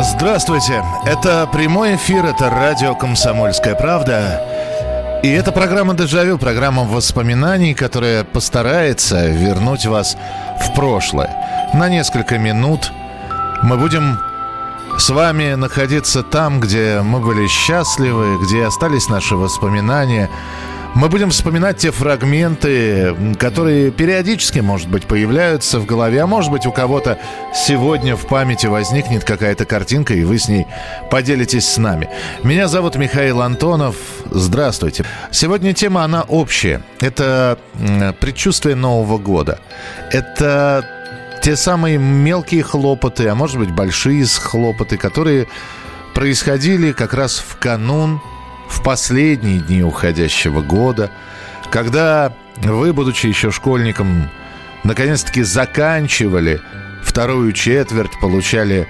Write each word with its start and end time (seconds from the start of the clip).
Здравствуйте. 0.00 0.84
Это 1.06 1.48
прямой 1.52 1.96
эфир, 1.96 2.24
это 2.24 2.50
радио 2.50 2.94
«Комсомольская 2.94 3.74
правда». 3.74 4.40
И 5.24 5.28
это 5.28 5.50
программа 5.50 5.94
«Дежавю», 5.94 6.38
программа 6.38 6.84
воспоминаний, 6.84 7.74
которая 7.74 8.22
постарается 8.22 9.26
вернуть 9.26 9.86
вас 9.86 10.16
в 10.60 10.72
прошлое. 10.74 11.30
На 11.74 11.88
несколько 11.88 12.38
минут 12.38 12.92
мы 13.64 13.76
будем 13.76 14.20
с 14.98 15.10
вами 15.10 15.54
находиться 15.54 16.22
там, 16.22 16.60
где 16.60 17.00
мы 17.02 17.18
были 17.18 17.48
счастливы, 17.48 18.38
где 18.40 18.66
остались 18.66 19.08
наши 19.08 19.34
воспоминания. 19.34 20.30
Мы 20.98 21.08
будем 21.08 21.30
вспоминать 21.30 21.76
те 21.76 21.92
фрагменты, 21.92 23.14
которые 23.38 23.92
периодически, 23.92 24.58
может 24.58 24.88
быть, 24.88 25.06
появляются 25.06 25.78
в 25.78 25.86
голове, 25.86 26.20
а 26.20 26.26
может 26.26 26.50
быть, 26.50 26.66
у 26.66 26.72
кого-то 26.72 27.20
сегодня 27.54 28.16
в 28.16 28.26
памяти 28.26 28.66
возникнет 28.66 29.22
какая-то 29.22 29.64
картинка, 29.64 30.14
и 30.14 30.24
вы 30.24 30.40
с 30.40 30.48
ней 30.48 30.66
поделитесь 31.08 31.68
с 31.68 31.76
нами. 31.78 32.08
Меня 32.42 32.66
зовут 32.66 32.96
Михаил 32.96 33.42
Антонов. 33.42 33.94
Здравствуйте. 34.28 35.04
Сегодня 35.30 35.72
тема, 35.72 36.02
она 36.02 36.22
общая. 36.22 36.82
Это 36.98 37.60
предчувствие 38.18 38.74
Нового 38.74 39.18
года. 39.18 39.60
Это 40.10 40.84
те 41.44 41.54
самые 41.54 41.98
мелкие 41.98 42.64
хлопоты, 42.64 43.28
а 43.28 43.36
может 43.36 43.56
быть, 43.56 43.70
большие 43.70 44.26
хлопоты, 44.26 44.96
которые 44.96 45.46
происходили 46.12 46.90
как 46.90 47.14
раз 47.14 47.38
в 47.38 47.56
канун 47.56 48.20
в 48.68 48.82
последние 48.82 49.60
дни 49.60 49.82
уходящего 49.82 50.62
года, 50.62 51.10
когда 51.70 52.32
вы, 52.56 52.92
будучи 52.92 53.26
еще 53.26 53.50
школьником, 53.50 54.28
наконец-таки 54.84 55.42
заканчивали 55.42 56.60
вторую 57.02 57.52
четверть, 57.52 58.18
получали 58.20 58.86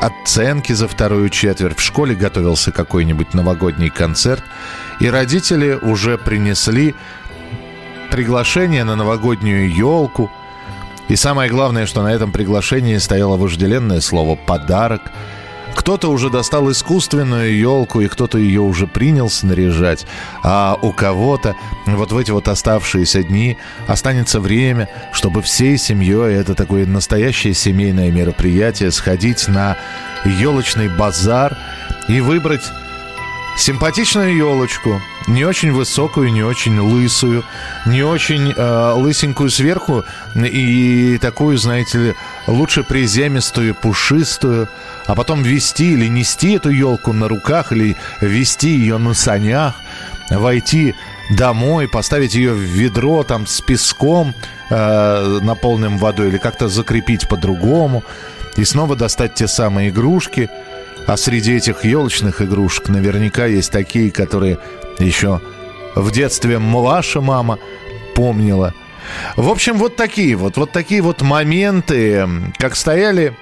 оценки 0.00 0.72
за 0.72 0.88
вторую 0.88 1.28
четверть, 1.28 1.78
в 1.78 1.82
школе 1.82 2.14
готовился 2.14 2.72
какой-нибудь 2.72 3.34
новогодний 3.34 3.90
концерт, 3.90 4.42
и 5.00 5.08
родители 5.08 5.78
уже 5.80 6.18
принесли 6.18 6.94
приглашение 8.10 8.84
на 8.84 8.96
новогоднюю 8.96 9.74
елку. 9.74 10.30
И 11.08 11.16
самое 11.16 11.50
главное, 11.50 11.86
что 11.86 12.02
на 12.02 12.12
этом 12.12 12.32
приглашении 12.32 12.96
стояло 12.98 13.36
вожделенное 13.36 14.00
слово 14.00 14.36
«подарок», 14.36 15.02
кто-то 15.74 16.08
уже 16.08 16.30
достал 16.30 16.70
искусственную 16.70 17.56
елку, 17.56 18.00
и 18.00 18.08
кто-то 18.08 18.38
ее 18.38 18.60
уже 18.60 18.86
принял 18.86 19.28
снаряжать, 19.28 20.06
а 20.42 20.78
у 20.80 20.92
кого-то 20.92 21.54
вот 21.86 22.12
в 22.12 22.18
эти 22.18 22.30
вот 22.30 22.48
оставшиеся 22.48 23.22
дни 23.22 23.58
останется 23.86 24.40
время, 24.40 24.88
чтобы 25.12 25.42
всей 25.42 25.76
семьей, 25.76 26.34
это 26.34 26.54
такое 26.54 26.86
настоящее 26.86 27.54
семейное 27.54 28.10
мероприятие, 28.10 28.90
сходить 28.90 29.48
на 29.48 29.76
елочный 30.24 30.88
базар 30.88 31.56
и 32.08 32.20
выбрать 32.20 32.62
Симпатичную 33.56 34.36
елочку, 34.36 35.00
не 35.28 35.44
очень 35.44 35.70
высокую, 35.70 36.32
не 36.32 36.42
очень 36.42 36.78
лысую, 36.80 37.44
не 37.86 38.02
очень 38.02 38.52
э, 38.54 38.92
лысенькую 38.96 39.48
сверху 39.48 40.04
и 40.34 41.18
такую, 41.20 41.56
знаете 41.56 41.98
ли, 41.98 42.14
лучше 42.48 42.82
приземистую, 42.82 43.76
пушистую, 43.76 44.68
а 45.06 45.14
потом 45.14 45.44
вести 45.44 45.92
или 45.92 46.08
нести 46.08 46.54
эту 46.54 46.70
елку 46.70 47.12
на 47.12 47.28
руках 47.28 47.70
или 47.70 47.96
вести 48.20 48.70
ее 48.70 48.98
на 48.98 49.14
санях, 49.14 49.76
войти 50.30 50.96
домой, 51.30 51.86
поставить 51.86 52.34
ее 52.34 52.54
в 52.54 52.60
ведро 52.60 53.22
там 53.22 53.46
с 53.46 53.60
песком, 53.60 54.34
э, 54.68 55.38
наполненным 55.42 55.98
водой 55.98 56.28
или 56.28 56.38
как-то 56.38 56.68
закрепить 56.68 57.28
по-другому 57.28 58.02
и 58.56 58.64
снова 58.64 58.96
достать 58.96 59.34
те 59.34 59.46
самые 59.46 59.90
игрушки– 59.90 60.50
а 61.06 61.16
среди 61.16 61.56
этих 61.56 61.84
елочных 61.84 62.42
игрушек 62.42 62.88
наверняка 62.88 63.46
есть 63.46 63.70
такие, 63.70 64.10
которые 64.10 64.58
еще 64.98 65.40
в 65.94 66.10
детстве 66.10 66.58
ваша 66.58 67.20
мама 67.20 67.58
помнила. 68.14 68.74
В 69.36 69.48
общем, 69.48 69.76
вот 69.76 69.96
такие 69.96 70.34
вот, 70.36 70.56
вот 70.56 70.72
такие 70.72 71.02
вот 71.02 71.22
моменты, 71.22 72.26
как 72.58 72.74
стояли 72.74 73.34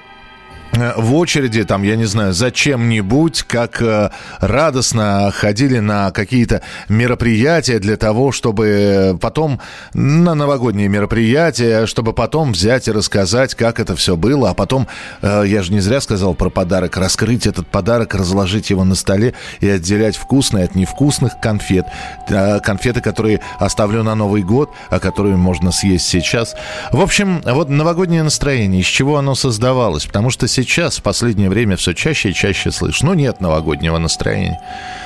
в 0.73 1.13
очереди, 1.15 1.63
там, 1.63 1.83
я 1.83 1.95
не 1.95 2.05
знаю, 2.05 2.33
за 2.33 2.49
чем-нибудь, 2.49 3.43
как 3.43 3.79
э, 3.81 4.09
радостно 4.39 5.31
ходили 5.31 5.77
на 5.77 6.09
какие-то 6.09 6.61
мероприятия 6.89 7.77
для 7.77 7.95
того, 7.95 8.31
чтобы 8.31 9.15
потом 9.21 9.59
на 9.93 10.33
новогодние 10.33 10.87
мероприятия, 10.87 11.85
чтобы 11.85 12.13
потом 12.13 12.53
взять 12.53 12.87
и 12.87 12.91
рассказать, 12.91 13.53
как 13.53 13.79
это 13.79 13.95
все 13.95 14.15
было, 14.15 14.49
а 14.49 14.53
потом, 14.55 14.87
э, 15.21 15.43
я 15.45 15.61
же 15.61 15.71
не 15.73 15.79
зря 15.79 16.01
сказал 16.01 16.33
про 16.33 16.49
подарок, 16.49 16.97
раскрыть 16.97 17.45
этот 17.45 17.67
подарок, 17.67 18.15
разложить 18.15 18.71
его 18.71 18.83
на 18.83 18.95
столе 18.95 19.35
и 19.59 19.69
отделять 19.69 20.15
вкусные 20.15 20.65
от 20.65 20.73
невкусных 20.73 21.39
конфет, 21.39 21.85
э, 22.29 22.59
конфеты, 22.61 23.01
которые 23.01 23.41
оставлю 23.59 24.01
на 24.01 24.15
Новый 24.15 24.41
год, 24.41 24.71
а 24.89 24.99
которые 24.99 25.35
можно 25.35 25.71
съесть 25.71 26.07
сейчас. 26.07 26.55
В 26.91 26.99
общем, 26.99 27.43
вот 27.45 27.69
новогоднее 27.69 28.23
настроение, 28.23 28.81
из 28.81 28.87
чего 28.87 29.17
оно 29.17 29.35
создавалось, 29.35 30.07
потому 30.07 30.31
что 30.31 30.47
сейчас 30.47 30.62
сейчас, 30.63 30.97
в 30.97 31.03
последнее 31.03 31.49
время, 31.49 31.75
все 31.75 31.93
чаще 31.93 32.29
и 32.29 32.33
чаще 32.33 32.71
слышишь, 32.71 33.03
ну, 33.03 33.13
нет 33.13 33.41
новогоднего 33.41 33.97
настроения. 33.97 34.59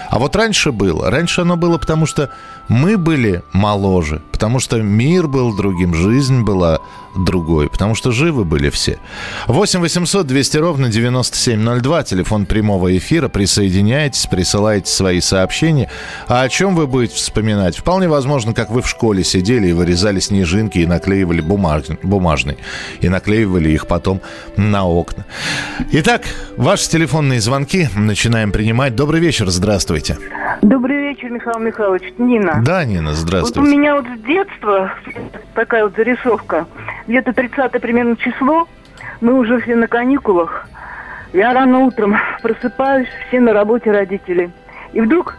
А 0.10 0.20
вот 0.20 0.36
раньше 0.36 0.72
было. 0.72 1.10
Раньше 1.10 1.42
оно 1.42 1.58
было, 1.58 1.78
потому 1.78 2.06
что 2.06 2.30
мы 2.68 2.98
были 2.98 3.44
моложе, 3.54 4.22
потому 4.32 4.60
что 4.60 4.82
мир 4.82 5.28
был 5.28 5.56
другим, 5.56 5.94
жизнь 5.94 6.44
была 6.44 6.80
другой, 7.18 7.70
потому 7.70 7.96
что 7.96 8.12
живы 8.12 8.46
были 8.46 8.70
все. 8.70 9.00
8 9.48 9.80
800 9.80 10.28
200 10.28 10.58
ровно 10.58 10.90
9702, 10.90 12.04
телефон 12.04 12.46
прямого 12.46 12.96
эфира. 12.96 13.28
Присоединяйтесь, 13.28 14.28
присылайте 14.28 14.92
свои 14.92 15.20
сообщения. 15.22 15.90
А 16.28 16.42
о 16.42 16.50
чем 16.50 16.76
вы 16.76 16.88
будете 16.88 17.16
вспоминать? 17.16 17.78
Вполне 17.78 18.08
возможно, 18.08 18.54
как 18.54 18.70
вы 18.70 18.82
в 18.82 18.90
школе 18.90 19.24
сидели 19.24 19.68
и 19.68 19.74
вырезали 19.74 20.20
снежинки 20.20 20.80
и 20.80 20.86
наклеивали 20.86 21.42
бумаж... 21.42 21.84
бумажные. 22.04 22.58
И 23.02 23.10
наклеивали 23.10 23.70
их 23.70 23.88
потом 23.88 24.22
на 24.56 24.86
окна. 24.88 25.26
Итак, 25.92 26.24
ваши 26.56 26.90
телефонные 26.90 27.42
звонки 27.42 27.90
начинаем 27.96 28.52
принимать. 28.52 28.96
Добрый 28.96 29.20
вечер, 29.20 29.50
здравствуйте. 29.50 30.18
Добрый 30.62 31.10
вечер, 31.10 31.30
Михаил 31.30 31.60
Михайлович. 31.60 32.04
Нина. 32.18 32.57
Да, 32.64 32.84
Нина, 32.86 33.10
Вот 33.10 33.14
у 33.18 33.22
здравствуйте. 33.22 33.76
меня 33.78 33.96
вот 33.96 34.06
с 34.06 34.20
детства 34.22 34.92
такая 35.54 35.84
вот 35.84 35.96
зарисовка. 35.96 36.66
Где-то 37.08 37.34
30 37.34 37.72
примерно 37.82 38.16
число. 38.18 38.68
Мы 39.22 39.34
уже 39.34 39.60
все 39.62 39.76
на 39.76 39.88
каникулах. 39.88 40.68
Я 41.34 41.54
рано 41.54 41.80
утром 41.80 42.16
просыпаюсь, 42.42 43.08
все 43.28 43.40
на 43.40 43.54
работе 43.54 43.92
родители. 43.92 44.52
И 44.94 45.02
вдруг 45.02 45.36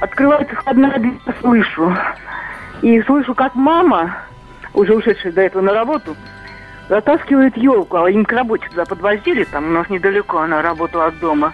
открывается 0.00 0.54
входная 0.56 0.98
дверь, 0.98 1.18
слышу. 1.40 1.94
И 2.82 3.00
слышу, 3.02 3.34
как 3.34 3.54
мама, 3.54 4.16
уже 4.74 4.94
ушедшая 4.94 5.32
до 5.32 5.42
этого 5.42 5.62
на 5.62 5.72
работу, 5.74 6.16
затаскивает 6.88 7.56
елку, 7.56 7.96
а 7.98 8.10
им 8.10 8.24
к 8.24 8.32
работе 8.32 8.66
туда 8.70 8.84
подвозили, 8.84 9.44
там 9.44 9.66
у 9.66 9.70
нас 9.70 9.90
недалеко 9.90 10.38
она 10.38 10.62
работала 10.62 11.06
от 11.06 11.18
дома. 11.18 11.52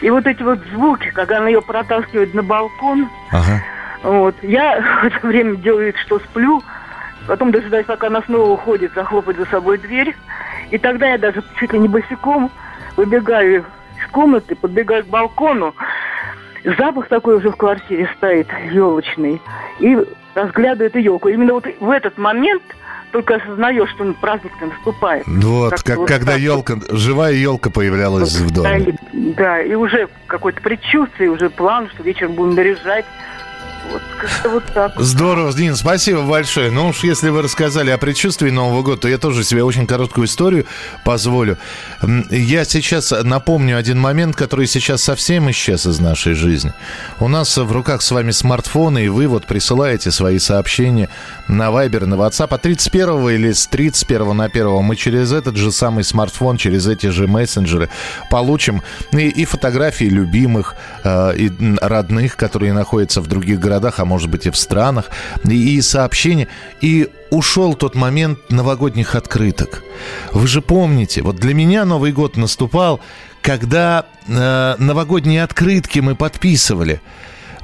И 0.00 0.10
вот 0.10 0.26
эти 0.26 0.42
вот 0.42 0.60
звуки, 0.72 1.10
когда 1.10 1.38
она 1.38 1.48
ее 1.48 1.62
протаскивает 1.62 2.34
на 2.34 2.42
балкон, 2.42 3.08
Ага. 3.32 3.62
Вот, 4.06 4.36
я 4.42 4.80
в 5.02 5.06
это 5.06 5.26
время 5.26 5.56
делаю 5.56 5.86
вид, 5.86 5.96
что 5.96 6.18
сплю, 6.20 6.62
потом 7.26 7.50
дожидаюсь, 7.50 7.86
пока 7.86 8.06
она 8.06 8.22
снова 8.22 8.50
уходит, 8.50 8.92
захлопать 8.94 9.36
за 9.36 9.46
собой 9.46 9.78
дверь, 9.78 10.14
и 10.70 10.78
тогда 10.78 11.08
я 11.08 11.18
даже 11.18 11.42
чуть 11.58 11.72
ли 11.72 11.78
не 11.78 11.88
босиком 11.88 12.50
выбегаю 12.96 13.64
из 13.98 14.10
комнаты, 14.12 14.54
подбегаю 14.54 15.04
к 15.04 15.08
балкону, 15.08 15.74
запах 16.78 17.08
такой 17.08 17.36
уже 17.36 17.50
в 17.50 17.56
квартире 17.56 18.08
стоит, 18.16 18.46
елочный, 18.70 19.40
и 19.80 19.98
разглядываю 20.34 20.88
эту 20.88 20.98
елку. 20.98 21.28
Именно 21.28 21.54
вот 21.54 21.66
в 21.80 21.90
этот 21.90 22.16
момент 22.16 22.62
только 23.10 23.36
осознаешь, 23.36 23.90
что 23.90 24.12
праздник-то 24.20 24.66
наступает. 24.66 25.26
Вот, 25.26 25.70
Как-то 25.70 25.84
как, 25.84 25.96
вот 25.98 26.08
когда 26.08 26.32
так. 26.32 26.40
елка, 26.40 26.74
живая 26.90 27.32
елка 27.32 27.70
появлялась 27.70 28.34
в 28.36 28.52
доме. 28.52 28.96
Да, 29.12 29.60
и 29.60 29.74
уже 29.74 30.08
какое-то 30.26 30.60
предчувствие, 30.60 31.30
уже 31.30 31.50
план, 31.50 31.88
что 31.88 32.02
вечером 32.02 32.32
будем 32.34 32.54
наряжать. 32.54 33.04
Вот 33.92 34.02
вот. 34.44 34.64
Здорово, 34.96 35.52
Дин, 35.52 35.76
спасибо 35.76 36.22
большое. 36.22 36.70
Ну 36.70 36.88
уж 36.88 37.04
если 37.04 37.28
вы 37.28 37.42
рассказали 37.42 37.90
о 37.90 37.98
предчувствии 37.98 38.50
Нового 38.50 38.82
года, 38.82 39.02
то 39.02 39.08
я 39.08 39.18
тоже 39.18 39.44
себе 39.44 39.62
очень 39.62 39.86
короткую 39.86 40.26
историю 40.26 40.66
позволю. 41.04 41.58
Я 42.30 42.64
сейчас 42.64 43.12
напомню 43.22 43.76
один 43.76 43.98
момент, 43.98 44.36
который 44.36 44.66
сейчас 44.66 45.02
совсем 45.02 45.50
исчез 45.50 45.86
из 45.86 46.00
нашей 46.00 46.34
жизни. 46.34 46.72
У 47.20 47.28
нас 47.28 47.56
в 47.56 47.70
руках 47.72 48.02
с 48.02 48.10
вами 48.10 48.30
смартфоны, 48.30 49.04
и 49.04 49.08
вы 49.08 49.26
вот 49.26 49.46
присылаете 49.46 50.10
свои 50.10 50.38
сообщения 50.38 51.08
на 51.48 51.68
Viber, 51.68 52.06
на 52.06 52.14
WhatsApp. 52.14 52.48
А 52.50 52.58
31 52.58 53.28
или 53.30 53.52
с 53.52 53.66
31 53.66 54.36
на 54.36 54.44
1 54.44 54.82
мы 54.82 54.96
через 54.96 55.32
этот 55.32 55.56
же 55.56 55.72
самый 55.72 56.04
смартфон, 56.04 56.56
через 56.56 56.86
эти 56.86 57.08
же 57.08 57.26
мессенджеры 57.26 57.88
получим 58.30 58.82
и, 59.12 59.28
и 59.28 59.44
фотографии 59.44 60.06
любимых, 60.06 60.74
э, 61.04 61.36
и 61.36 61.52
родных, 61.80 62.36
которые 62.36 62.72
находятся 62.72 63.20
в 63.20 63.26
других 63.26 63.60
городах 63.60 63.75
городах, 63.76 64.00
а 64.00 64.04
может 64.04 64.30
быть 64.30 64.46
и 64.46 64.50
в 64.50 64.56
странах, 64.56 65.10
и, 65.44 65.76
и 65.76 65.82
сообщения. 65.82 66.48
И 66.80 67.08
ушел 67.30 67.74
тот 67.74 67.94
момент 67.94 68.38
новогодних 68.50 69.14
открыток. 69.14 69.82
Вы 70.32 70.46
же 70.46 70.60
помните, 70.60 71.22
вот 71.22 71.36
для 71.36 71.54
меня 71.54 71.84
Новый 71.84 72.12
год 72.12 72.36
наступал, 72.36 73.00
когда 73.42 74.06
э, 74.26 74.74
новогодние 74.78 75.42
открытки 75.42 76.00
мы 76.00 76.14
подписывали 76.14 77.00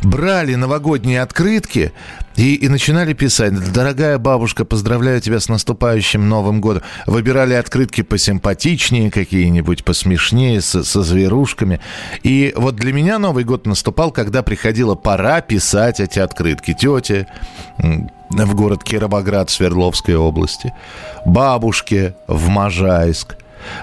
брали 0.02 0.54
новогодние 0.54 1.22
открытки 1.22 1.92
и, 2.36 2.54
и 2.54 2.68
начинали 2.68 3.12
писать. 3.12 3.72
Дорогая 3.72 4.18
бабушка, 4.18 4.64
поздравляю 4.64 5.20
тебя 5.20 5.40
с 5.40 5.48
наступающим 5.48 6.28
Новым 6.28 6.60
годом. 6.60 6.82
Выбирали 7.06 7.54
открытки 7.54 8.02
посимпатичнее 8.02 9.10
какие-нибудь, 9.10 9.84
посмешнее, 9.84 10.60
со, 10.60 10.84
со 10.84 11.02
зверушками. 11.02 11.80
И 12.22 12.52
вот 12.56 12.76
для 12.76 12.92
меня 12.92 13.18
Новый 13.18 13.44
год 13.44 13.66
наступал, 13.66 14.10
когда 14.10 14.42
приходила 14.42 14.94
пора 14.94 15.40
писать 15.40 16.00
эти 16.00 16.18
открытки. 16.18 16.74
Тете 16.78 17.26
в 17.78 18.54
город 18.54 18.82
Кировоград 18.82 19.50
Свердловской 19.50 20.16
области, 20.16 20.72
бабушке 21.26 22.14
в 22.26 22.48
Можайск, 22.48 23.36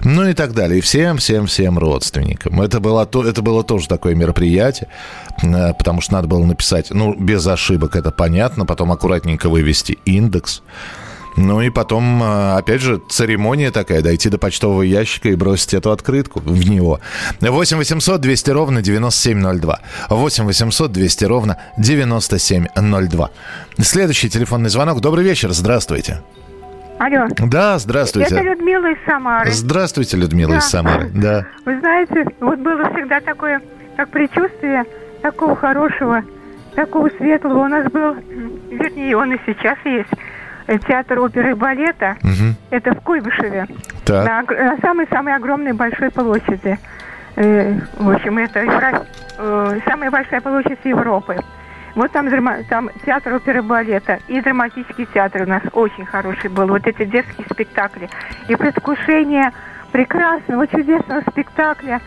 ну 0.04 0.28
и 0.28 0.34
так 0.34 0.54
далее. 0.54 0.80
И 0.80 0.82
всем-всем-всем 0.82 1.78
родственникам. 1.78 2.62
Это 2.62 2.80
было, 2.80 3.06
то, 3.06 3.26
это 3.26 3.42
было 3.42 3.64
тоже 3.64 3.88
такое 3.88 4.16
мероприятие, 4.16 4.90
э, 5.42 5.74
потому 5.74 6.02
что 6.02 6.14
надо 6.14 6.28
было 6.28 6.44
написать, 6.44 6.92
ну, 6.92 7.14
без 7.14 7.46
ошибок, 7.48 7.96
это 7.96 8.12
понятно, 8.12 8.66
потом 8.66 8.92
аккуратненько 8.92 9.50
вывести 9.50 9.98
индекс. 10.06 10.62
Ну 11.36 11.62
и 11.62 11.70
потом, 11.70 12.22
э, 12.22 12.58
опять 12.58 12.82
же, 12.82 13.02
церемония 13.10 13.72
такая, 13.72 14.02
дойти 14.02 14.30
до 14.30 14.38
почтового 14.38 14.82
ящика 14.82 15.30
и 15.30 15.36
бросить 15.36 15.74
эту 15.74 15.92
открытку 15.92 16.42
в 16.42 16.70
него. 16.70 17.00
8 17.40 17.78
800 17.78 18.20
200 18.20 18.52
ровно 18.52 18.82
9702. 18.82 19.80
8 20.10 20.46
800 20.46 20.92
200 20.92 21.26
ровно 21.26 21.58
9702. 21.78 23.30
Следующий 23.82 24.30
телефонный 24.30 24.70
звонок. 24.70 25.00
Добрый 25.02 25.24
вечер, 25.24 25.52
здравствуйте. 25.54 26.22
Алло. 27.00 27.28
Да, 27.50 27.80
здравствуйте. 27.80 28.36
Это 28.36 28.44
Людмила 28.44 28.92
из 28.92 28.98
Самары. 29.06 29.50
Здравствуйте, 29.52 30.18
Людмила 30.18 30.52
да. 30.52 30.58
из 30.58 30.66
Самары. 30.66 31.10
Да. 31.14 31.46
Вы 31.64 31.80
знаете, 31.80 32.26
вот 32.42 32.60
было 32.60 32.92
всегда 32.92 33.22
такое, 33.22 33.62
как 33.96 34.10
предчувствие 34.10 34.84
такого 35.22 35.56
хорошего, 35.56 36.24
такого 36.76 37.10
светлого. 37.18 37.64
У 37.64 37.68
нас 37.70 37.90
был, 37.90 38.16
вернее, 38.70 39.16
он 39.16 39.32
и 39.32 39.40
сейчас 39.46 39.78
есть, 39.86 40.10
э, 40.68 40.78
театр 40.80 41.20
оперы 41.20 41.52
и 41.52 41.54
балета. 41.54 42.18
Угу. 42.22 42.56
Это 42.72 42.94
в 42.94 43.02
Куйбышеве. 43.02 43.68
Так. 44.04 44.50
На, 44.50 44.66
на 44.66 44.78
самой-самой 44.82 45.36
огромной 45.36 45.72
большой 45.72 46.12
площади. 46.12 46.78
Э, 47.38 47.80
в 47.98 48.10
общем, 48.10 48.38
это 48.40 48.60
э, 49.38 49.80
самая 49.86 50.12
большая 50.12 50.42
площадь 50.42 50.80
Европы. 50.84 51.38
Вот 52.00 52.14
там, 52.14 52.30
там 52.70 52.90
театр 53.06 53.34
оперы 53.34 53.62
балета 53.62 54.20
и 54.30 54.40
драматический 54.40 55.06
театр 55.14 55.42
у 55.42 55.46
нас 55.48 55.62
очень 55.74 56.06
хороший 56.06 56.50
был. 56.50 56.68
Вот 56.68 56.88
эти 56.88 57.04
детские 57.04 57.46
спектакли. 57.52 58.08
И 58.48 58.56
предвкушение 58.56 59.52
прекрасного, 59.92 60.66
чудесного 60.66 61.20
спектакля 61.30 62.00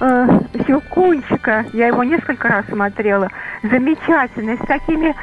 э, 0.00 0.40
Щелкунчика. 0.66 1.66
Я 1.74 1.88
его 1.88 2.04
несколько 2.04 2.48
раз 2.48 2.64
смотрела. 2.70 3.28
Замечательный, 3.62 4.56
с 4.56 4.66
такими 4.66 5.14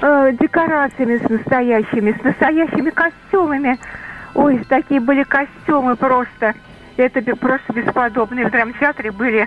э, 0.00 0.32
декорациями, 0.40 1.18
с 1.18 1.28
настоящими, 1.28 2.12
с 2.18 2.22
настоящими 2.24 2.88
костюмами. 2.88 3.78
Ой, 4.34 4.64
такие 4.70 5.00
были 5.00 5.22
костюмы 5.24 5.96
просто. 5.96 6.54
Это 6.96 7.20
просто 7.36 7.74
бесподобно. 7.74 8.40
И 8.40 8.44
в 8.44 8.50
драмтеатре 8.50 9.10
были 9.10 9.46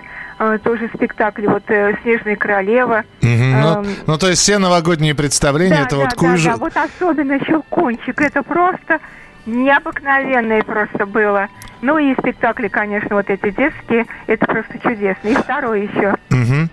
тоже 0.62 0.90
спектакли, 0.94 1.46
вот 1.46 1.62
э, 1.68 1.94
«Снежная 2.02 2.36
королева». 2.36 3.04
Угу, 3.22 3.28
ну, 3.28 3.82
э, 3.82 3.86
ну, 4.06 4.18
то 4.18 4.28
есть 4.28 4.40
все 4.40 4.58
новогодние 4.58 5.14
представления, 5.14 5.76
да, 5.76 5.82
это 5.82 5.96
да, 5.96 6.02
вот 6.02 6.14
куж... 6.14 6.42
да, 6.42 6.52
да, 6.52 6.56
вот 6.56 6.72
особенно 6.76 7.38
«Щелкунчик», 7.44 8.20
это 8.20 8.42
просто 8.42 9.00
необыкновенное 9.46 10.62
просто 10.62 11.06
было. 11.06 11.48
Ну 11.82 11.98
и 11.98 12.14
спектакли, 12.14 12.68
конечно, 12.68 13.16
вот 13.16 13.30
эти 13.30 13.50
детские, 13.50 14.06
это 14.26 14.46
просто 14.46 14.78
чудесно. 14.78 15.28
И 15.28 15.34
второй 15.34 15.86
еще, 15.86 16.16
угу. 16.30 16.68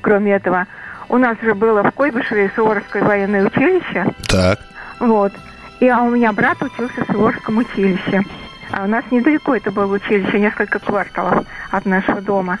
кроме 0.00 0.32
этого, 0.32 0.66
у 1.08 1.16
нас 1.16 1.36
же 1.42 1.54
было 1.54 1.82
в 1.82 1.92
Койбышеве 1.92 2.50
Суворовское 2.54 3.02
военное 3.02 3.46
училище. 3.46 4.06
Так. 4.28 4.58
Вот. 5.00 5.32
И 5.80 5.88
а 5.88 6.02
у 6.02 6.10
меня 6.10 6.32
брат 6.32 6.60
учился 6.62 7.04
в 7.04 7.12
Суворовском 7.12 7.58
училище. 7.58 8.22
А 8.70 8.84
у 8.84 8.86
нас 8.86 9.04
недалеко 9.10 9.54
это 9.54 9.70
было 9.70 9.94
училище, 9.94 10.38
несколько 10.38 10.78
кварталов 10.78 11.46
от 11.70 11.86
нашего 11.86 12.20
дома. 12.20 12.58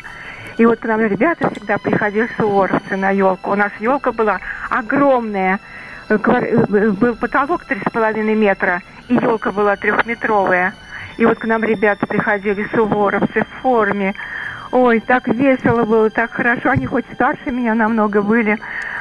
И 0.58 0.66
вот 0.66 0.80
к 0.80 0.84
нам 0.84 1.00
ребята 1.00 1.50
всегда 1.50 1.78
приходили 1.78 2.28
суворовцы 2.36 2.96
на 2.96 3.10
елку. 3.10 3.52
У 3.52 3.54
нас 3.54 3.70
елка 3.78 4.10
была 4.10 4.40
огромная. 4.68 5.60
Э, 6.08 6.16
был 6.16 7.14
потолок 7.14 7.64
три 7.64 7.80
с 7.80 7.90
половиной 7.92 8.34
метра, 8.34 8.82
и 9.08 9.14
елка 9.14 9.52
была 9.52 9.76
трехметровая. 9.76 10.74
И 11.16 11.24
вот 11.26 11.38
к 11.38 11.44
нам 11.44 11.62
ребята 11.62 12.06
приходили 12.06 12.66
суворовцы 12.74 13.44
в 13.44 13.62
форме. 13.62 14.14
Ой, 14.72 15.00
так 15.00 15.28
весело 15.28 15.84
было, 15.84 16.10
так 16.10 16.32
хорошо. 16.32 16.70
Они 16.70 16.86
хоть 16.86 17.06
старше 17.14 17.52
меня 17.52 17.74
намного 17.74 18.20
были. 18.20 18.58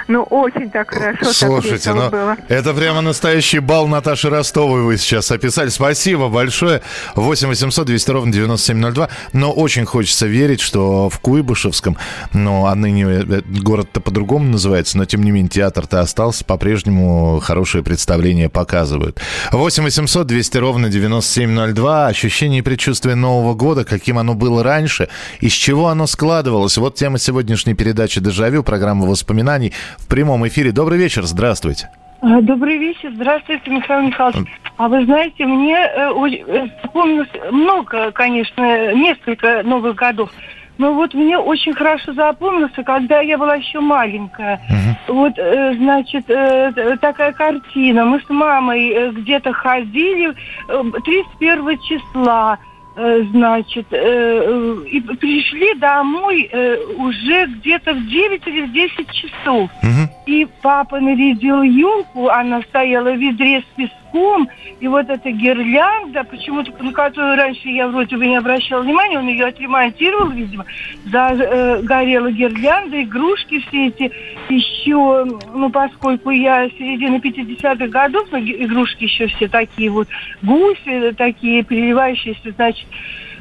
Ну, 0.08 0.24
очень 0.24 0.70
так 0.70 0.90
хорошо. 0.90 1.34
Слушайте, 1.34 1.92
так 1.92 1.96
ну, 1.96 2.10
было. 2.10 2.38
это 2.48 2.74
прямо 2.74 3.02
настоящий 3.02 3.60
бал 3.60 3.88
Наташи 3.88 4.30
Ростовой 4.30 4.84
вы 4.84 4.98
сейчас 4.98 5.32
описали. 5.32 5.70
Спасибо 5.70 6.30
большое. 6.30 6.82
8 7.16 7.50
800 7.50 7.86
200 7.86 8.12
ровно 8.12 8.32
9702. 8.32 9.10
Но 9.34 9.52
очень 9.52 9.86
хочется 9.86 10.28
верить, 10.28 10.62
что 10.62 11.10
в 11.10 11.20
Куйбышевском, 11.20 11.98
ну, 12.34 12.66
а 12.66 12.76
ныне 12.76 13.04
э, 13.04 13.42
город-то 13.46 14.00
по-другому 14.00 14.50
называется, 14.50 14.98
но 14.98 15.06
тем 15.06 15.24
не 15.24 15.32
менее 15.32 15.50
театр-то 15.50 16.00
остался, 16.00 16.46
по-прежнему 16.46 17.40
хорошие 17.44 17.84
представления 17.84 18.50
показывают. 18.50 19.20
8 19.52 19.84
800 19.84 20.26
200 20.26 20.58
ровно 20.58 20.90
9702. 20.90 22.08
Ощущение 22.08 22.60
и 22.60 22.62
предчувствие 22.62 23.16
Нового 23.16 23.54
года, 23.56 23.84
каким 23.84 24.18
оно 24.18 24.36
было 24.36 24.64
раньше, 24.64 25.10
из 25.42 25.52
чего 25.52 25.88
оно 25.88 26.08
складывалось. 26.08 26.78
Вот 26.78 26.96
тема 26.96 27.20
сегодняшней 27.20 27.74
передачи 27.74 28.22
«Дежавю», 28.22 28.64
программа 28.64 29.06
воспоминаний 29.06 29.74
в 29.98 30.08
прямом 30.08 30.48
эфире. 30.48 30.72
Добрый 30.72 30.98
вечер, 30.98 31.24
здравствуйте. 31.24 31.90
А, 32.22 32.42
добрый 32.42 32.78
вечер, 32.78 33.12
здравствуйте, 33.14 33.70
Михаил 33.70 34.08
Михайлович. 34.08 34.48
А 34.78 34.88
вы 34.88 35.06
знаете, 35.06 35.46
мне 35.46 35.76
э, 35.76 36.12
э, 36.48 36.68
помню 36.94 37.28
много, 37.52 38.12
конечно, 38.12 38.94
несколько 38.94 39.62
новых 39.64 39.96
годов. 39.96 40.32
Но 40.78 40.94
вот 40.94 41.14
мне 41.14 41.38
очень 41.38 41.74
хорошо 41.74 42.14
запомнился, 42.14 42.84
когда 42.84 43.22
я 43.22 43.38
была 43.38 43.56
еще 43.56 43.80
маленькая. 43.80 44.62
Uh-huh. 44.70 45.14
Вот, 45.14 45.34
э, 45.38 45.74
значит, 45.76 46.30
э, 46.30 46.98
такая 47.02 47.34
картина. 47.34 48.06
Мы 48.06 48.20
с 48.22 48.30
мамой 48.30 48.90
э, 48.90 49.12
где-то 49.12 49.54
ходили 49.54 50.34
э, 50.68 50.84
31 51.04 51.80
числа. 51.80 52.60
Э, 53.00 53.22
значит, 53.32 53.86
э, 53.92 53.98
э, 54.00 54.76
и 54.90 55.02
пришли 55.02 55.76
домой 55.76 56.50
уже 56.98 57.46
где-то 57.46 57.94
в 57.94 58.08
9 58.08 58.48
или 58.48 58.62
в 58.62 58.74
10 58.74 59.12
часов. 59.12 59.70
Угу. 59.84 60.10
И 60.26 60.48
папа 60.64 61.00
нарядил 61.00 61.62
елку, 61.62 62.30
она 62.30 62.64
стояла 62.64 63.12
в 63.12 63.18
ведре 63.18 63.62
с 63.62 63.76
песком, 63.76 64.07
и 64.14 64.88
вот 64.88 65.10
эта 65.10 65.32
гирлянда, 65.32 66.24
почему-то 66.24 66.72
на 66.84 66.92
которую 66.92 67.36
раньше 67.36 67.68
я 67.70 67.88
вроде 67.88 68.18
бы 68.18 68.26
не 68.26 68.36
обращала 68.36 68.82
внимания, 68.82 69.20
он 69.20 69.28
ее 69.28 69.46
отремонтировал, 69.48 70.30
видимо, 70.30 70.66
загорела 71.06 72.32
гирлянда, 72.32 73.04
игрушки 73.04 73.60
все 73.68 73.88
эти 73.88 74.12
еще, 74.50 75.26
ну, 75.54 75.70
поскольку 75.70 76.32
я 76.32 76.70
середины 76.70 77.18
50-х 77.18 77.88
годов, 77.88 78.28
но 78.32 78.40
игрушки 78.40 79.06
еще 79.06 79.28
все 79.28 79.48
такие 79.48 79.90
вот, 79.90 80.08
гуси 80.42 81.14
такие, 81.18 81.64
переливающиеся, 81.64 82.52
значит, 82.52 82.88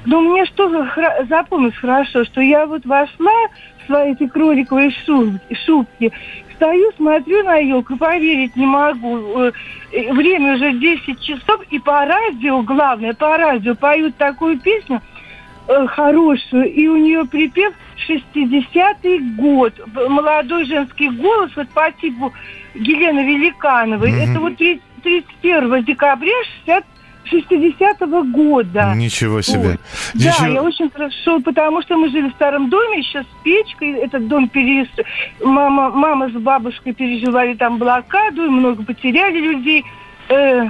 ну, 0.07 0.21
мне 0.21 0.47
что 0.47 0.69
запомнилось 1.29 1.77
хорошо, 1.77 2.25
что 2.25 2.41
я 2.41 2.67
вот 2.67 2.85
вошла 2.87 3.33
в 3.83 3.87
свои 3.87 4.13
эти 4.13 4.27
кроликовые 4.29 4.91
шубки, 4.91 6.13
стою, 6.57 6.93
смотрю 6.97 7.43
на 7.45 7.57
елку, 7.57 7.97
поверить 7.97 8.57
не 8.57 8.67
могу. 8.67 9.41
Э, 9.41 9.53
время 10.13 10.55
уже 10.55 10.73
10 10.73 11.21
часов, 11.21 11.63
и 11.71 11.79
по 11.79 12.05
радио, 12.05 12.63
главное, 12.63 13.15
по 13.15 13.37
радио 13.37 13.75
поют 13.75 14.17
такую 14.17 14.59
песню– 14.59 15.01
э, 15.69 15.87
хорошую, 15.87 16.73
и 16.73 16.87
у 16.87 16.97
нее 16.97 17.25
припев 17.25 17.75
60-й 18.09 19.19
год. 19.37 19.75
Молодой 20.09 20.65
женский 20.65 21.11
голос 21.11 21.51
вот 21.57 21.69
по 21.71 21.91
типу 21.93 22.33
Елены 22.75 23.21
Великановой. 23.21 24.11
Mm-hmm. 24.11 24.31
Это 24.31 24.41
вот 24.41 24.57
31 24.57 25.85
декабря 25.85 26.35
60 26.65 26.85
60-го 27.33 28.23
года. 28.25 28.93
Ничего 28.95 29.43
себе. 29.43 29.71
Вот. 29.71 29.81
Ничего... 30.15 30.33
Да, 30.41 30.47
я 30.47 30.63
очень 30.63 30.91
хорошо, 30.91 31.41
потому 31.41 31.83
что 31.83 31.97
мы 31.97 32.11
жили 32.11 32.29
в 32.29 32.33
старом 32.35 32.69
доме, 32.69 32.99
еще 32.99 33.23
с 33.23 33.27
печкой, 33.43 33.93
этот 33.93 34.29
дом 34.29 34.49
перес... 34.49 34.89
Мама, 35.43 35.91
мама 35.91 36.29
с 36.29 36.33
бабушкой 36.33 36.93
переживали 36.93 37.55
там 37.55 37.79
блокаду, 37.79 38.47
и 38.47 38.49
много 38.49 38.83
потеряли 38.83 39.39
людей. 39.39 39.85
Э, 40.29 40.65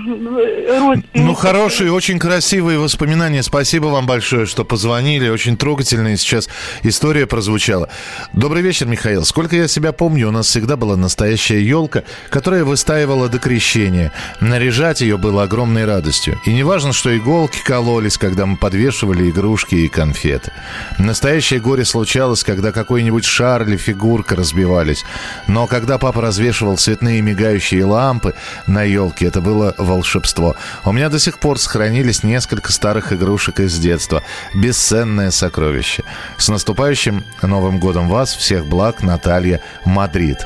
ну, 1.15 1.35
хорошие, 1.35 1.91
очень 1.91 2.19
красивые 2.19 2.79
воспоминания. 2.79 3.43
Спасибо 3.43 3.87
вам 3.87 4.07
большое, 4.07 4.45
что 4.45 4.65
позвонили. 4.65 5.29
Очень 5.29 5.57
трогательная 5.57 6.17
сейчас 6.17 6.49
история 6.83 7.27
прозвучала. 7.27 7.89
Добрый 8.35 8.63
вечер, 8.63 8.87
Михаил. 8.87 9.25
Сколько 9.25 9.57
я 9.57 9.67
себя 9.67 9.93
помню, 9.93 10.29
у 10.29 10.31
нас 10.31 10.47
всегда 10.47 10.77
была 10.77 10.97
настоящая 10.97 11.63
елка, 11.63 12.03
которая 12.29 12.65
выстаивала 12.65 13.29
до 13.29 13.39
крещения. 13.39 14.13
Наряжать 14.41 15.01
ее 15.01 15.17
было 15.17 15.45
огромной 15.45 15.87
радостью. 15.87 16.39
И 16.45 16.53
не 16.53 16.63
важно, 16.63 16.93
что 16.93 17.17
иголки 17.17 17.61
кололись, 17.65 18.19
когда 18.19 18.45
мы 18.45 18.57
подвешивали 18.57 19.31
игрушки 19.31 19.75
и 19.75 19.89
конфеты. 19.89 20.53
Настоящее 20.99 21.61
горе 21.61 21.87
случалось, 21.87 22.45
когда 22.45 22.73
какой-нибудь 22.73 23.25
шар 23.25 23.63
или 23.63 23.79
фигурка 23.79 24.37
разбивались. 24.37 25.05
Но 25.49 25.67
когда 25.67 25.97
папа 25.97 26.21
развешивал 26.21 26.77
цветные 26.77 27.23
мигающие 27.23 27.85
лампы 27.85 28.35
на 28.67 28.83
елке, 28.83 29.27
это 29.27 29.46
было 29.47 29.75
волшебство. 29.79 30.57
У 30.85 30.91
меня 30.91 31.09
до 31.09 31.21
сих 31.21 31.39
пор 31.39 31.61
сохранились 31.61 32.25
несколько 32.25 32.73
старых 32.73 33.13
игрушек 33.13 33.61
из 33.61 33.79
детства. 33.79 34.25
Бесценное 34.55 35.31
сокровище. 35.31 36.03
С 36.37 36.49
наступающим 36.49 37.25
Новым 37.43 37.79
годом 37.79 38.09
вас! 38.09 38.35
Всех 38.35 38.67
благ, 38.67 39.05
Наталья, 39.05 39.61
Мадрид. 39.85 40.39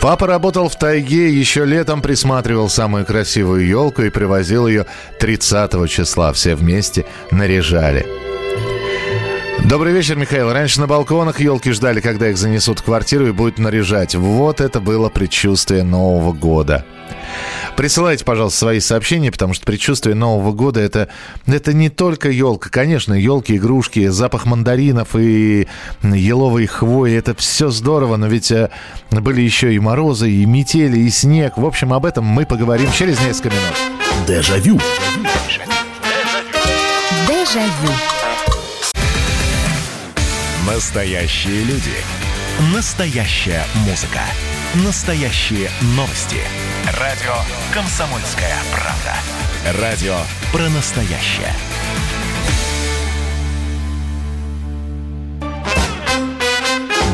Папа 0.00 0.26
работал 0.26 0.68
в 0.68 0.76
тайге, 0.76 1.32
еще 1.32 1.64
летом 1.64 2.02
присматривал 2.02 2.68
самую 2.68 3.06
красивую 3.06 3.66
елку 3.66 4.02
и 4.02 4.10
привозил 4.10 4.66
ее 4.66 4.86
30 5.20 5.88
числа. 5.88 6.32
Все 6.32 6.56
вместе 6.56 7.04
наряжали. 7.30 8.06
Добрый 9.64 9.92
вечер, 9.92 10.16
Михаил. 10.16 10.52
Раньше 10.52 10.80
на 10.80 10.86
балконах 10.86 11.40
елки 11.40 11.72
ждали, 11.72 12.00
когда 12.00 12.30
их 12.30 12.38
занесут 12.38 12.78
в 12.80 12.84
квартиру 12.84 13.28
и 13.28 13.32
будут 13.32 13.58
наряжать. 13.58 14.14
Вот 14.14 14.60
это 14.62 14.80
было 14.80 15.10
предчувствие 15.10 15.82
Нового 15.82 16.32
года. 16.32 16.86
Присылайте, 17.78 18.24
пожалуйста, 18.24 18.58
свои 18.58 18.80
сообщения, 18.80 19.30
потому 19.30 19.54
что 19.54 19.64
предчувствие 19.64 20.16
Нового 20.16 20.50
года 20.50 20.80
это, 20.80 21.06
это 21.46 21.72
не 21.72 21.90
только 21.90 22.28
елка. 22.28 22.70
Конечно, 22.70 23.14
елки, 23.14 23.54
игрушки, 23.54 24.08
запах 24.08 24.46
мандаринов 24.46 25.14
и 25.14 25.68
еловой 26.02 26.66
хвои 26.66 27.14
это 27.14 27.36
все 27.36 27.70
здорово, 27.70 28.16
но 28.16 28.26
ведь 28.26 28.50
э, 28.50 28.70
были 29.12 29.42
еще 29.42 29.72
и 29.72 29.78
морозы, 29.78 30.28
и 30.28 30.44
метели, 30.44 30.98
и 30.98 31.08
снег. 31.08 31.56
В 31.56 31.64
общем, 31.64 31.92
об 31.92 32.04
этом 32.04 32.24
мы 32.24 32.46
поговорим 32.46 32.90
через 32.90 33.20
несколько 33.20 33.50
минут. 33.50 34.26
Дежавю. 34.26 34.80
Дежавю. 37.28 37.94
Настоящие 40.66 41.62
люди. 41.62 41.94
Настоящая 42.74 43.62
музыка. 43.86 44.22
Настоящие 44.84 45.70
новости. 45.94 46.38
Радио 46.96 47.34
«Комсомольская 47.74 48.56
правда». 48.72 49.82
Радио 49.82 50.16
про 50.50 50.70
настоящее. 50.70 51.52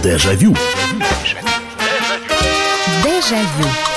Дежавю. 0.01 0.55
Дежавю. 3.03 3.94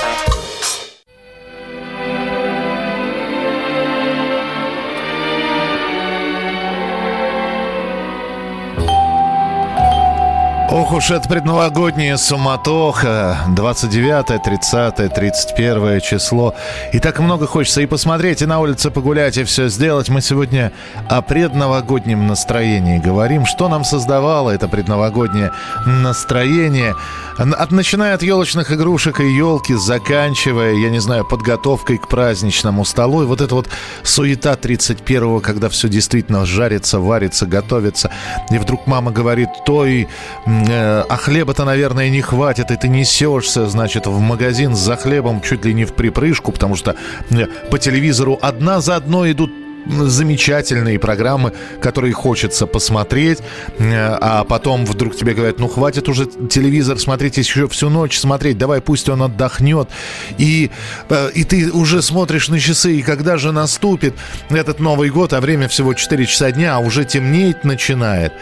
Ох 10.70 10.92
уж 10.92 11.10
это 11.10 11.26
предновогодняя 11.26 12.18
суматоха. 12.18 13.38
29, 13.48 14.42
30, 14.42 15.14
31 15.14 16.00
число. 16.02 16.54
И 16.92 16.98
так 16.98 17.20
много 17.20 17.46
хочется 17.46 17.80
и 17.80 17.86
посмотреть, 17.86 18.42
и 18.42 18.46
на 18.46 18.60
улице 18.60 18.90
погулять, 18.90 19.38
и 19.38 19.44
все 19.44 19.68
сделать. 19.68 20.10
Мы 20.10 20.20
сегодня 20.20 20.72
о 21.08 21.22
предновогоднем 21.22 22.26
настроении 22.26 22.98
говорим. 22.98 23.46
Что 23.46 23.68
нам 23.68 23.82
создавало 23.82 24.50
это 24.50 24.68
предновогоднее 24.68 25.52
настроение? 25.86 26.94
От, 27.38 27.70
начиная 27.70 28.14
от 28.14 28.22
елочных 28.22 28.70
игрушек 28.70 29.20
и 29.20 29.36
елки, 29.36 29.74
заканчивая, 29.74 30.74
я 30.74 30.90
не 30.90 30.98
знаю, 30.98 31.24
подготовкой 31.24 31.96
к 31.96 32.08
праздничному 32.08 32.84
столу. 32.84 33.22
И 33.22 33.26
вот 33.26 33.40
эта 33.40 33.54
вот 33.54 33.70
суета 34.02 34.52
31-го, 34.52 35.40
когда 35.40 35.70
все 35.70 35.88
действительно 35.88 36.44
жарится, 36.44 36.98
варится, 36.98 37.46
готовится. 37.46 38.10
И 38.50 38.58
вдруг 38.58 38.86
мама 38.86 39.12
говорит, 39.12 39.48
той 39.64 40.08
Э, 40.66 41.04
а 41.08 41.16
хлеба-то, 41.16 41.64
наверное, 41.64 42.10
не 42.10 42.20
хватит, 42.20 42.70
и 42.70 42.76
ты 42.76 42.88
несешься, 42.88 43.66
значит, 43.66 44.06
в 44.06 44.18
магазин 44.18 44.74
за 44.74 44.96
хлебом 44.96 45.40
чуть 45.40 45.64
ли 45.64 45.74
не 45.74 45.84
в 45.84 45.94
припрыжку, 45.94 46.52
потому 46.52 46.76
что 46.76 46.96
э, 47.30 47.46
по 47.70 47.78
телевизору 47.78 48.38
одна 48.40 48.80
за 48.80 48.96
одной 48.96 49.32
идут 49.32 49.50
замечательные 49.86 50.98
программы, 50.98 51.52
которые 51.80 52.12
хочется 52.12 52.66
посмотреть, 52.66 53.38
э, 53.78 54.18
а 54.20 54.44
потом 54.44 54.84
вдруг 54.84 55.16
тебе 55.16 55.34
говорят, 55.34 55.58
ну 55.58 55.68
хватит 55.68 56.08
уже 56.08 56.26
телевизор 56.26 56.98
смотреть 56.98 57.38
еще 57.38 57.68
всю 57.68 57.88
ночь 57.88 58.18
смотреть, 58.18 58.58
давай 58.58 58.80
пусть 58.80 59.08
он 59.08 59.22
отдохнет. 59.22 59.88
И, 60.38 60.70
и 61.34 61.44
ты 61.44 61.70
уже 61.70 62.02
смотришь 62.02 62.48
на 62.48 62.58
часы, 62.58 62.96
и 62.96 63.02
когда 63.02 63.36
же 63.36 63.52
наступит 63.52 64.14
этот 64.50 64.80
Новый 64.80 65.10
год, 65.10 65.32
а 65.32 65.40
время 65.40 65.68
всего 65.68 65.94
4 65.94 66.26
часа 66.26 66.50
дня, 66.50 66.76
а 66.76 66.78
уже 66.80 67.04
темнеть 67.04 67.64
начинает. 67.64 68.32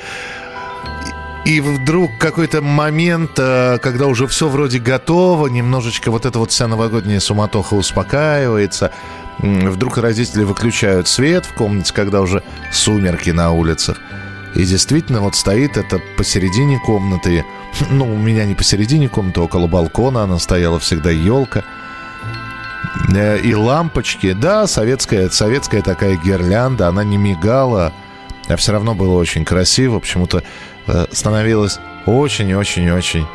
И 1.47 1.61
вдруг 1.61 2.19
какой-то 2.19 2.61
момент, 2.61 3.39
э, 3.39 3.79
когда 3.81 4.09
уже 4.09 4.27
все 4.27 4.49
вроде 4.49 4.81
готово, 4.81 5.47
немножечко 5.47 6.11
вот 6.11 6.27
эта 6.27 6.41
вот 6.41 6.51
вся 6.51 6.67
новогодняя 6.67 7.21
суматоха 7.21 7.75
успокаивается, 7.75 8.91
вдруг 9.39 9.97
родители 9.99 10.43
выключают 10.43 11.07
свет 11.07 11.47
в 11.47 11.55
комнате, 11.55 11.95
когда 11.95 12.21
уже 12.21 12.43
сумерки 12.73 13.31
на 13.31 13.53
улицах. 13.53 13.97
И 14.57 14.65
действительно, 14.65 15.21
вот 15.21 15.37
стоит 15.37 15.77
это 15.77 16.01
посередине 16.17 16.81
комнаты. 16.85 17.45
Ну, 17.91 18.13
у 18.13 18.17
меня 18.17 18.45
не 18.45 18.57
посередине 18.57 19.09
комнаты, 19.09 19.41
около 19.41 19.69
балкона 19.69 20.25
она 20.25 20.41
стояла 20.41 20.81
всегда 20.81 21.13
елка. 21.13 21.63
Э, 23.15 23.39
и 23.39 23.55
лампочки. 23.55 24.33
Да, 24.33 24.67
советская, 24.67 25.29
советская 25.29 25.83
такая 25.83 26.17
гирлянда, 26.17 26.89
она 26.89 27.05
не 27.05 27.19
мигала, 27.19 27.93
а 28.49 28.57
все 28.57 28.73
равно 28.73 28.97
было 28.97 29.15
очень 29.15 29.45
красиво. 29.45 30.01
Почему-то 30.01 30.43
становилось 31.13 31.79
очень-очень-очень 32.07 33.27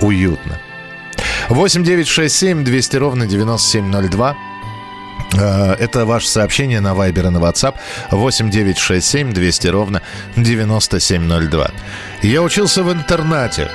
уютно. 0.00 0.58
8 1.48 1.84
9 1.84 2.08
6 2.08 2.34
7 2.34 2.64
200 2.64 2.96
ровно 2.96 3.26
9702. 3.26 4.36
Э, 5.38 5.74
это 5.78 6.04
ваше 6.04 6.28
сообщение 6.28 6.80
на 6.80 6.92
Viber 6.92 7.26
и 7.26 7.30
на 7.30 7.38
WhatsApp 7.38 7.74
8 8.10 8.50
9 8.50 8.78
6 8.78 9.06
7 9.06 9.32
200 9.32 9.68
ровно 9.68 10.02
9702. 10.36 11.70
Я 12.22 12.42
учился 12.42 12.82
в 12.82 12.92
интернате. 12.92 13.70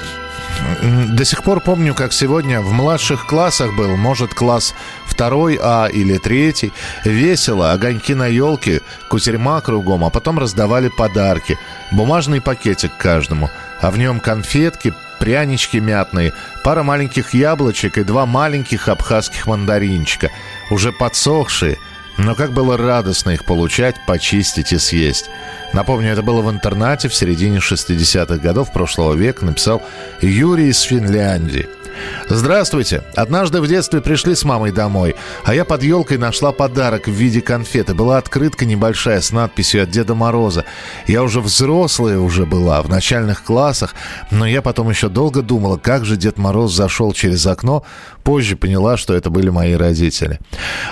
До 0.83 1.25
сих 1.25 1.43
пор 1.43 1.61
помню, 1.61 1.93
как 1.95 2.13
сегодня 2.13 2.61
в 2.61 2.71
младших 2.71 3.25
классах 3.25 3.75
был, 3.75 3.95
может, 3.95 4.33
класс 4.33 4.75
второй 5.21 5.59
А 5.61 5.85
или 5.85 6.17
третий. 6.17 6.73
Весело, 7.05 7.73
огоньки 7.73 8.15
на 8.15 8.25
елке, 8.25 8.81
кутерьма 9.07 9.61
кругом, 9.61 10.03
а 10.03 10.09
потом 10.09 10.39
раздавали 10.39 10.87
подарки. 10.89 11.59
Бумажный 11.91 12.41
пакетик 12.41 12.89
каждому, 12.97 13.51
а 13.81 13.91
в 13.91 13.99
нем 13.99 14.19
конфетки, 14.19 14.95
прянички 15.19 15.77
мятные, 15.77 16.33
пара 16.63 16.81
маленьких 16.81 17.35
яблочек 17.35 17.99
и 17.99 18.03
два 18.03 18.25
маленьких 18.25 18.87
абхазских 18.89 19.45
мандаринчика, 19.45 20.31
уже 20.71 20.91
подсохшие– 20.91 21.77
но 22.17 22.35
как 22.35 22.51
было 22.51 22.77
радостно 22.77 23.31
их 23.31 23.45
получать, 23.45 23.95
почистить 24.05 24.73
и 24.73 24.77
съесть. 24.77 25.29
Напомню, 25.73 26.11
это 26.11 26.21
было 26.21 26.41
в 26.41 26.51
интернате 26.51 27.07
в 27.07 27.15
середине 27.15 27.57
60-х 27.59 28.37
годов 28.37 28.71
прошлого 28.71 29.13
века, 29.13 29.45
написал 29.45 29.81
Юрий 30.21 30.69
из 30.69 30.81
Финляндии. 30.81 31.67
Здравствуйте. 32.29 33.03
Однажды 33.15 33.59
в 33.61 33.67
детстве 33.67 33.99
пришли 34.01 34.35
с 34.35 34.45
мамой 34.45 34.71
домой, 34.71 35.15
а 35.43 35.53
я 35.53 35.65
под 35.65 35.83
елкой 35.83 36.17
нашла 36.17 36.51
подарок 36.51 37.07
в 37.07 37.11
виде 37.11 37.41
конфеты. 37.41 37.93
Была 37.93 38.17
открытка 38.17 38.65
небольшая 38.65 39.19
с 39.21 39.31
надписью 39.31 39.83
от 39.83 39.89
Деда 39.89 40.15
Мороза. 40.15 40.63
Я 41.07 41.23
уже 41.23 41.41
взрослая 41.41 42.19
уже 42.19 42.45
была, 42.45 42.81
в 42.81 42.89
начальных 42.89 43.43
классах, 43.43 43.95
но 44.29 44.45
я 44.45 44.61
потом 44.61 44.89
еще 44.89 45.09
долго 45.09 45.41
думала, 45.41 45.77
как 45.77 46.05
же 46.05 46.15
Дед 46.15 46.37
Мороз 46.37 46.73
зашел 46.73 47.11
через 47.11 47.45
окно, 47.45 47.83
позже 48.23 48.55
поняла, 48.55 48.97
что 48.97 49.13
это 49.13 49.29
были 49.29 49.49
мои 49.49 49.73
родители. 49.73 50.39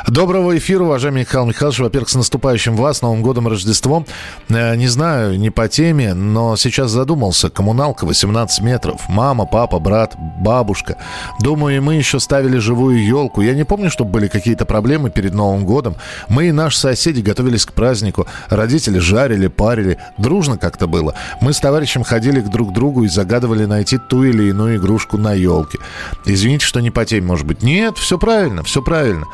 Доброго 0.08 0.58
эфира, 0.58 0.84
уважаемый 0.84 1.22
Михаил 1.22 1.46
Михайлович. 1.46 1.80
Во-первых, 1.80 2.10
с 2.10 2.16
наступающим 2.16 2.76
вас, 2.76 3.02
Новым 3.02 3.22
годом, 3.22 3.48
Рождеством. 3.48 4.06
Э, 4.50 4.76
не 4.76 4.88
знаю, 4.88 5.40
не 5.40 5.50
по 5.50 5.68
теме, 5.68 6.14
но 6.14 6.56
сейчас 6.56 6.92
задумался. 6.92 7.50
Коммуналка 7.50 8.06
18 8.06 8.62
метров. 8.62 9.02
Мама, 9.08 9.46
папа, 9.46 9.80
брат, 9.80 10.16
бабушка. 10.18 10.98
Думаю, 11.40 11.78
и 11.78 11.80
мы 11.80 11.96
еще 11.96 12.20
ставили 12.20 12.58
живую 12.58 13.04
елку. 13.06 13.42
Я 13.42 13.54
не 13.54 13.64
помню, 13.64 13.90
чтобы 13.90 14.12
были 14.12 14.28
какие-то 14.28 14.66
проблемы 14.66 15.10
перед 15.10 15.34
Новым 15.34 15.66
годом. 15.66 15.96
Мы 16.28 16.48
и 16.48 16.52
наши 16.52 16.78
соседи 16.78 17.22
готовились 17.22 17.66
к 17.66 17.74
празднику. 17.74 18.28
Родители 18.50 19.00
жарили, 19.00 19.48
парили. 19.48 19.98
Дружно 20.18 20.58
как-то 20.58 20.88
было. 20.88 21.14
Мы 21.42 21.54
с 21.54 21.60
товарищем 21.60 22.04
ходили 22.04 22.42
к 22.42 22.50
друг 22.50 22.74
другу 22.74 23.04
и 23.04 23.08
загадывали 23.08 23.66
найти 23.66 23.98
ту 23.98 24.24
или 24.24 24.50
иную 24.50 24.78
игрушку 24.78 25.18
на 25.18 25.34
елке. 25.34 25.78
Извините, 26.26 26.66
что 26.66 26.80
не 26.80 26.92
по 26.92 27.06
теме, 27.06 27.19
может 27.22 27.46
быть. 27.46 27.64
Нет, 27.64 27.98
все 27.98 28.18
правильно, 28.18 28.64
все 28.64 28.82
правильно. 28.82 29.26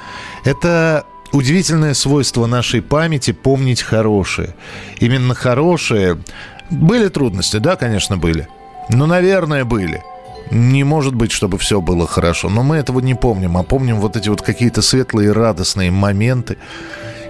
Это 0.43 1.05
удивительное 1.31 1.93
свойство 1.93 2.45
нашей 2.45 2.81
памяти 2.81 3.31
помнить 3.31 3.81
хорошее. 3.81 4.55
Именно 4.99 5.35
хорошее. 5.35 6.17
Были 6.69 7.09
трудности, 7.09 7.57
да, 7.57 7.75
конечно, 7.75 8.17
были. 8.17 8.47
Но, 8.89 9.05
наверное, 9.05 9.65
были. 9.65 10.03
Не 10.51 10.83
может 10.83 11.15
быть, 11.15 11.31
чтобы 11.31 11.57
все 11.57 11.81
было 11.81 12.07
хорошо. 12.07 12.49
Но 12.49 12.63
мы 12.63 12.77
этого 12.77 12.99
не 12.99 13.15
помним, 13.15 13.57
а 13.57 13.63
помним 13.63 13.99
вот 13.99 14.15
эти 14.15 14.29
вот 14.29 14.41
какие-то 14.41 14.81
светлые, 14.81 15.31
радостные 15.31 15.91
моменты. 15.91 16.57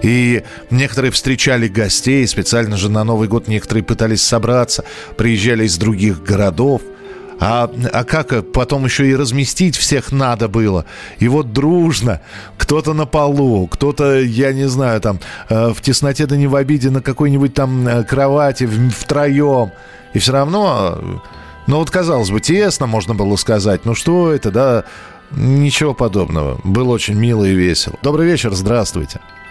И 0.02 0.44
некоторые 0.70 1.10
встречали 1.10 1.68
гостей, 1.68 2.26
специально 2.26 2.76
же 2.76 2.90
на 2.90 3.02
Новый 3.02 3.28
год 3.28 3.48
некоторые 3.48 3.82
пытались 3.82 4.22
собраться, 4.22 4.84
приезжали 5.16 5.64
из 5.64 5.78
других 5.78 6.22
городов– 6.22 6.82
а, 7.38 7.70
а 7.92 8.04
как 8.04 8.52
потом 8.52 8.84
еще 8.84 9.08
и 9.08 9.14
разместить 9.14 9.76
всех 9.76 10.12
надо 10.12 10.48
было? 10.48 10.84
И 11.18 11.28
вот 11.28 11.52
дружно, 11.52 12.20
кто-то 12.56 12.94
на 12.94 13.06
полу, 13.06 13.66
кто-то, 13.66 14.20
я 14.20 14.52
не 14.52 14.68
знаю, 14.68 15.00
там, 15.00 15.20
э, 15.48 15.72
в 15.72 15.80
тесноте 15.80 16.26
да 16.26 16.36
не 16.36 16.46
в 16.46 16.54
обиде 16.54 16.90
на 16.90 17.02
какой-нибудь 17.02 17.54
там 17.54 17.86
э, 17.86 18.04
кровати 18.04 18.66
втроем. 18.66 19.72
И 20.14 20.18
все 20.18 20.32
равно, 20.32 21.20
ну 21.66 21.76
вот 21.76 21.90
казалось 21.90 22.30
бы, 22.30 22.40
тесно 22.40 22.86
можно 22.86 23.14
было 23.14 23.36
сказать, 23.36 23.84
ну 23.84 23.94
что 23.94 24.32
это, 24.32 24.50
да? 24.50 24.84
Ничего 25.32 25.92
подобного. 25.92 26.60
Было 26.62 26.90
очень 26.90 27.14
мило 27.14 27.44
и 27.44 27.52
весело. 27.52 27.98
Добрый 28.02 28.26
вечер, 28.26 28.54
здравствуйте. 28.54 29.20
Здравствуйте. 29.20 29.45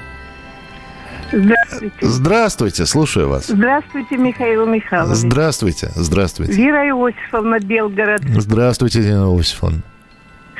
Здравствуйте, 2.02 2.86
слушаю 2.86 3.30
вас. 3.30 3.48
Здравствуйте, 3.48 4.18
Михаил 4.18 4.66
Михайлович. 4.66 5.18
Здравствуйте, 5.18 5.90
здравствуйте. 5.96 6.54
Вера 6.54 6.88
Иосифовна, 6.88 7.60
Белгород. 7.60 8.22
Здравствуйте, 8.24 9.02
Вера 9.02 9.26
Иосифовна. 9.26 9.82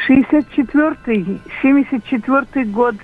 64-й, 0.08 1.40
74 1.62 2.66
год. 2.66 2.96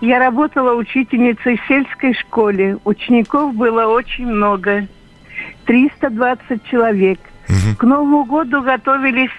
Я 0.00 0.18
работала 0.18 0.74
учительницей 0.74 1.56
в 1.56 1.66
сельской 1.66 2.14
школе. 2.14 2.78
Учеников 2.84 3.54
было 3.54 3.86
очень 3.86 4.26
много. 4.26 4.86
320 5.66 6.64
человек. 6.64 7.18
Угу. 7.48 7.76
К 7.78 7.82
Новому 7.84 8.24
году 8.24 8.62
готовились 8.62 9.30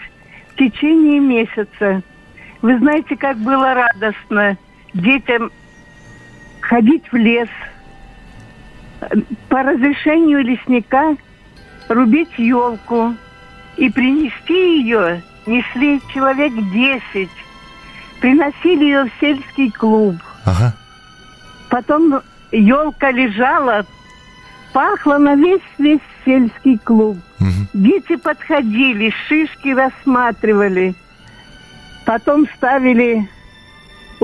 в 0.53 0.57
течение 0.57 1.19
месяца. 1.19 2.01
Вы 2.61 2.79
знаете, 2.79 3.15
как 3.15 3.37
было 3.37 3.73
радостно 3.73 4.57
детям 4.93 5.51
ходить 6.67 7.03
в 7.11 7.15
лес, 7.15 7.49
по 9.49 9.61
разрешению 9.63 10.43
лесника 10.43 11.15
рубить 11.89 12.37
елку 12.37 13.13
и 13.77 13.89
принести 13.89 14.79
ее 14.79 15.21
несли 15.45 16.01
человек 16.13 16.53
десять. 16.71 17.29
Приносили 18.19 18.85
ее 18.85 19.03
в 19.05 19.11
сельский 19.19 19.69
клуб. 19.71 20.15
Ага. 20.45 20.73
Потом 21.69 22.21
елка 22.51 23.11
лежала, 23.11 23.85
пахла 24.73 25.17
на 25.17 25.35
весь 25.35 25.61
весь 25.77 25.99
сельский 26.23 26.79
клуб. 26.79 27.17
Угу. 27.39 27.49
Дети 27.73 28.15
подходили, 28.15 29.13
шишки 29.27 29.69
рассматривали. 29.69 30.95
Потом 32.05 32.47
ставили 32.55 33.27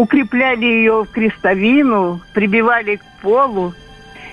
укрепляли 0.02 0.66
ее 0.66 1.04
в 1.04 1.12
крестовину, 1.12 2.22
прибивали 2.34 2.96
к 2.96 3.02
полу 3.22 3.74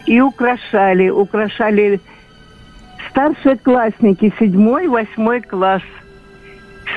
и 0.07 0.19
украшали. 0.21 1.11
Украшали 1.11 2.01
старшие 3.11 3.57
классники, 3.59 4.33
седьмой, 4.39 4.89
восьмой 4.89 5.43
класс. 5.43 5.83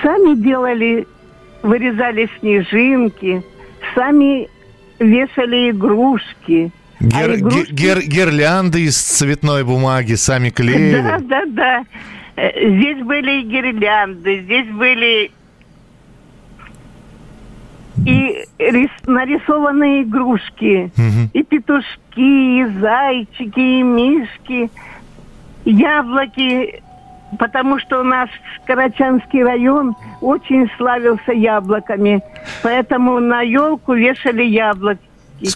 Сами 0.01 0.35
делали, 0.35 1.05
вырезали 1.63 2.29
снежинки, 2.39 3.43
сами 3.93 4.47
вешали 4.99 5.71
игрушки. 5.71 6.71
Гер, 7.01 7.29
а 7.29 7.35
игрушки... 7.35 7.73
гер, 7.73 7.99
гирлянды 8.01 8.83
из 8.83 8.97
цветной 8.97 9.65
бумаги 9.65 10.13
сами 10.13 10.49
клеили. 10.49 11.01
Да, 11.01 11.19
да, 11.19 11.45
да. 11.47 11.85
Э, 12.37 12.69
здесь 12.69 13.03
были 13.03 13.41
гирлянды, 13.41 14.43
здесь 14.43 14.67
были 14.67 15.31
и 18.05 18.45
рис, 18.57 18.89
нарисованные 19.05 20.03
игрушки, 20.03 20.91
угу. 20.97 21.29
и 21.33 21.43
петушки, 21.43 22.61
и 22.61 22.65
зайчики, 22.79 23.59
и 23.59 23.83
мишки, 23.83 24.71
яблоки, 25.65 26.81
потому 27.37 27.79
что 27.79 28.01
у 28.01 28.03
нас 28.03 28.29
Карачанский 28.65 29.43
район 29.43 29.95
очень 30.21 30.69
славился 30.77 31.31
яблоками, 31.31 32.21
поэтому 32.63 33.19
на 33.19 33.41
елку 33.41 33.93
вешали 33.93 34.43
яблоки. 34.43 35.10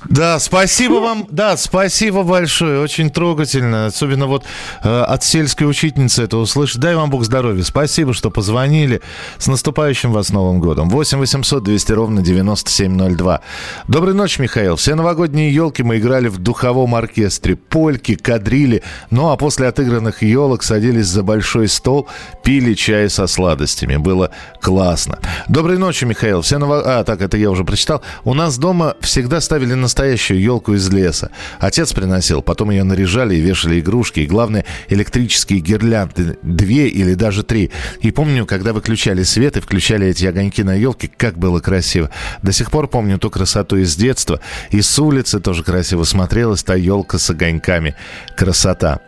Да, 0.10 0.39
спасибо 0.39 0.95
вам, 0.95 1.28
да, 1.30 1.58
спасибо 1.58 2.24
большое, 2.24 2.80
очень 2.80 3.10
трогательно, 3.10 3.88
особенно 3.88 4.26
вот 4.28 4.43
э, 4.84 5.02
от 5.02 5.24
сельской 5.24 5.69
учительницы 5.69 6.24
это 6.24 6.38
услышать. 6.38 6.80
Дай 6.80 6.95
вам 6.95 7.10
Бог 7.10 7.24
здоровья, 7.24 7.63
спасибо, 7.63 8.13
что 8.13 8.32
позвонили. 8.32 9.02
С 9.38 9.48
наступающим 9.48 10.12
вас 10.12 10.30
Новым 10.30 10.60
годом. 10.60 10.89
8 10.89 11.19
800 11.19 11.63
200 11.63 11.91
ровно 11.91 12.21
9702. 12.21 13.41
Доброй 13.88 14.13
ночи, 14.13 14.41
Михаил. 14.41 14.76
Все 14.76 14.95
новогодние 14.95 15.54
елки 15.54 15.84
мы 15.84 16.00
играли 16.00 16.28
в 16.28 16.39
духовом 16.39 16.95
оркестре, 16.95 17.56
польки, 17.56 18.15
кадрили, 18.15 18.82
ну 19.12 19.30
а 19.30 19.38
после 19.38 19.67
отыгранных 19.67 20.24
елок 20.24 20.63
садились 20.63 21.08
за 21.08 21.24
большой 21.24 21.67
стол, 21.67 22.08
пили 22.43 22.74
чай 22.74 23.10
со 23.10 23.28
сладостями. 23.28 23.98
Было 23.98 24.32
классно. 24.62 25.19
Доброй 25.48 25.78
ночи, 25.78 26.06
Михаил. 26.06 26.41
Все 26.41 26.58
ново... 26.58 26.82
А, 27.00 27.04
так, 27.04 27.21
это 27.21 27.38
я 27.38 27.52
уже 27.52 27.63
прочитал. 27.63 28.02
У 28.24 28.34
нас 28.34 28.58
дома 28.58 28.95
всегда 29.02 29.41
ставили 29.41 29.74
настоящую 29.75 30.41
елку 30.41 30.73
из 30.73 30.89
леса. 30.89 31.31
Отец 31.59 31.93
приносил, 31.93 32.41
потом 32.41 32.71
ее 32.71 32.83
наряжали 32.83 33.35
и 33.35 33.41
вешали 33.41 33.79
игрушки, 33.79 34.21
и, 34.21 34.25
главное, 34.25 34.65
электрические 34.89 35.59
гирлянды, 35.59 36.38
две 36.41 36.88
или 36.88 37.13
даже 37.13 37.43
три. 37.43 37.71
И 38.01 38.11
помню, 38.11 38.45
когда 38.45 38.73
выключали 38.73 39.23
свет 39.23 39.57
и 39.57 39.61
включали 39.61 40.07
эти 40.07 40.25
огоньки 40.25 40.63
на 40.63 40.75
елке, 40.75 41.09
как 41.15 41.38
было 41.38 41.59
красиво. 41.59 42.09
До 42.41 42.51
сих 42.51 42.71
пор 42.71 42.88
помню 42.88 43.17
ту 43.17 43.29
красоту 43.29 43.77
из 43.77 43.95
детства. 43.95 44.39
И 44.71 44.81
с 44.81 44.99
улицы 44.99 45.39
тоже 45.39 45.63
красиво 45.63 46.03
смотрелась 46.03 46.63
та 46.63 46.75
елка 46.75 47.17
с 47.17 47.29
огоньками. 47.29 47.95
Красота. 48.35 48.99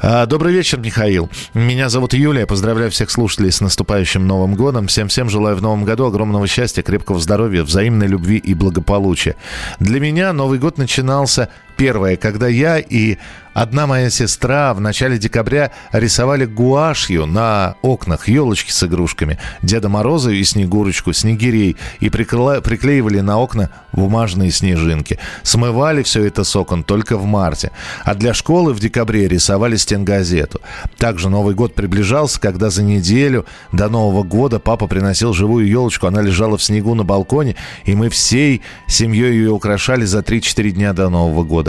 А, 0.00 0.26
добрый 0.26 0.52
вечер, 0.52 0.78
Михаил. 0.78 1.30
Меня 1.54 1.88
зовут 1.88 2.14
Юлия. 2.14 2.46
Поздравляю 2.46 2.90
всех 2.90 3.10
слушателей 3.10 3.52
с 3.52 3.60
наступающим 3.60 4.26
Новым 4.26 4.54
годом. 4.54 4.86
Всем-всем 4.86 5.28
желаю 5.28 5.56
в 5.56 5.62
Новом 5.62 5.84
году 5.84 6.06
огромного 6.06 6.46
счастья, 6.46 6.82
крепкого 6.82 7.20
здоровья, 7.20 7.62
взаимной 7.62 8.06
любви 8.06 8.36
и 8.36 8.54
благополучия. 8.54 9.36
Для 9.80 10.00
меня 10.00 10.07
меня 10.08 10.32
Новый 10.32 10.58
год 10.58 10.78
начинался 10.78 11.50
первое, 11.78 12.16
когда 12.16 12.48
я 12.48 12.78
и 12.78 13.16
Одна 13.60 13.88
моя 13.88 14.08
сестра 14.08 14.72
в 14.72 14.80
начале 14.80 15.18
декабря 15.18 15.72
рисовали 15.90 16.44
гуашью 16.44 17.26
на 17.26 17.74
окнах 17.82 18.28
елочки 18.28 18.70
с 18.70 18.84
игрушками, 18.84 19.36
Деда 19.62 19.88
Мороза 19.88 20.30
и 20.30 20.44
Снегурочку, 20.44 21.12
Снегирей, 21.12 21.76
и 21.98 22.08
прикла... 22.08 22.60
приклеивали 22.60 23.18
на 23.18 23.40
окна 23.40 23.70
бумажные 23.92 24.52
снежинки. 24.52 25.18
Смывали 25.42 26.04
все 26.04 26.24
это 26.24 26.44
с 26.44 26.54
окон 26.54 26.84
только 26.84 27.18
в 27.18 27.24
марте. 27.24 27.72
А 28.04 28.14
для 28.14 28.32
школы 28.32 28.72
в 28.72 28.78
декабре 28.78 29.26
рисовали 29.26 29.74
стенгазету. 29.74 30.60
Также 30.96 31.28
Новый 31.28 31.56
год 31.56 31.74
приближался, 31.74 32.40
когда 32.40 32.70
за 32.70 32.84
неделю 32.84 33.44
до 33.72 33.88
Нового 33.88 34.22
года 34.22 34.60
папа 34.60 34.86
приносил 34.86 35.32
живую 35.32 35.66
елочку. 35.66 36.06
Она 36.06 36.22
лежала 36.22 36.58
в 36.58 36.62
снегу 36.62 36.94
на 36.94 37.02
балконе, 37.02 37.56
и 37.86 37.96
мы 37.96 38.08
всей 38.08 38.62
семьей 38.86 39.32
ее 39.32 39.50
украшали 39.50 40.04
за 40.04 40.20
3-4 40.20 40.70
дня 40.70 40.92
до 40.92 41.08
Нового 41.08 41.42
года. 41.42 41.67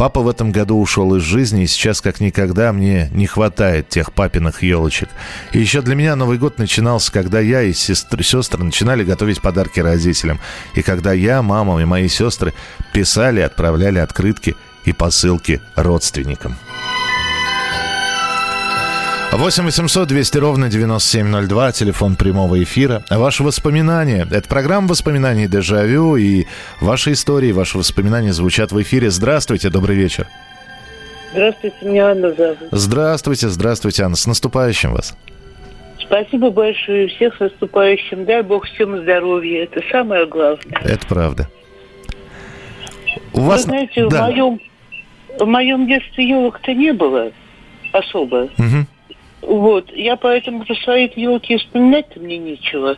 Папа 0.00 0.20
в 0.22 0.28
этом 0.28 0.50
году 0.50 0.80
ушел 0.80 1.14
из 1.16 1.22
жизни, 1.22 1.64
и 1.64 1.66
сейчас 1.66 2.00
как 2.00 2.20
никогда 2.20 2.72
мне 2.72 3.10
не 3.12 3.26
хватает 3.26 3.90
тех 3.90 4.14
папиных 4.14 4.62
елочек. 4.62 5.10
И 5.52 5.58
еще 5.58 5.82
для 5.82 5.94
меня 5.94 6.16
Новый 6.16 6.38
год 6.38 6.58
начинался, 6.58 7.12
когда 7.12 7.38
я 7.38 7.60
и 7.60 7.74
сестры 7.74 8.24
начинали 8.64 9.04
готовить 9.04 9.42
подарки 9.42 9.78
родителям. 9.78 10.40
И 10.74 10.80
когда 10.80 11.12
я, 11.12 11.42
мама 11.42 11.82
и 11.82 11.84
мои 11.84 12.08
сестры 12.08 12.54
писали, 12.94 13.40
отправляли 13.40 13.98
открытки 13.98 14.56
и 14.86 14.94
посылки 14.94 15.60
родственникам. 15.76 16.56
8 19.32 19.64
800 19.64 20.08
200 20.08 20.38
ровно 20.38 20.68
9702, 20.68 21.72
телефон 21.72 22.16
прямого 22.16 22.60
эфира. 22.62 23.04
Ваши 23.08 23.44
воспоминания. 23.44 24.26
Это 24.28 24.48
программа 24.48 24.88
воспоминаний 24.88 25.46
«Дежавю», 25.46 26.16
и 26.16 26.46
ваши 26.80 27.12
истории, 27.12 27.52
ваши 27.52 27.78
воспоминания 27.78 28.32
звучат 28.32 28.72
в 28.72 28.82
эфире. 28.82 29.08
Здравствуйте, 29.08 29.70
добрый 29.70 29.94
вечер. 29.96 30.26
Здравствуйте, 31.32 31.76
меня 31.82 32.10
Анна 32.10 32.32
зовут. 32.32 32.58
Здравствуйте, 32.72 33.48
здравствуйте, 33.48 34.02
Анна. 34.02 34.16
С 34.16 34.26
наступающим 34.26 34.94
вас. 34.94 35.16
Спасибо 36.00 36.50
большое. 36.50 37.06
Всех 37.06 37.36
с 37.36 37.40
наступающим. 37.40 38.24
Дай 38.24 38.42
Бог 38.42 38.66
всем 38.66 39.00
здоровья. 39.00 39.62
Это 39.62 39.80
самое 39.92 40.26
главное. 40.26 40.80
Это 40.82 41.06
правда. 41.06 41.48
У 43.32 43.42
вас... 43.42 43.64
Вы 43.64 43.70
знаете, 43.70 44.08
да. 44.08 44.24
в, 44.24 44.30
моем, 44.30 44.60
в 45.38 45.46
моем 45.46 45.86
детстве 45.86 46.28
елок-то 46.28 46.74
не 46.74 46.92
было 46.92 47.30
особо. 47.92 48.48
Угу. 48.58 48.86
Вот. 49.42 49.90
Я 49.94 50.16
поэтому 50.16 50.64
про 50.64 50.74
свои 50.76 51.08
елки 51.16 51.56
вспоминать-то 51.56 52.20
мне 52.20 52.38
нечего. 52.38 52.96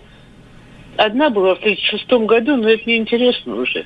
Одна 0.97 1.31
была 1.31 1.55
в 1.55 1.61
36 1.61 2.11
году, 2.27 2.57
но 2.57 2.69
это 2.69 2.89
неинтересно 2.89 3.57
уже. 3.57 3.85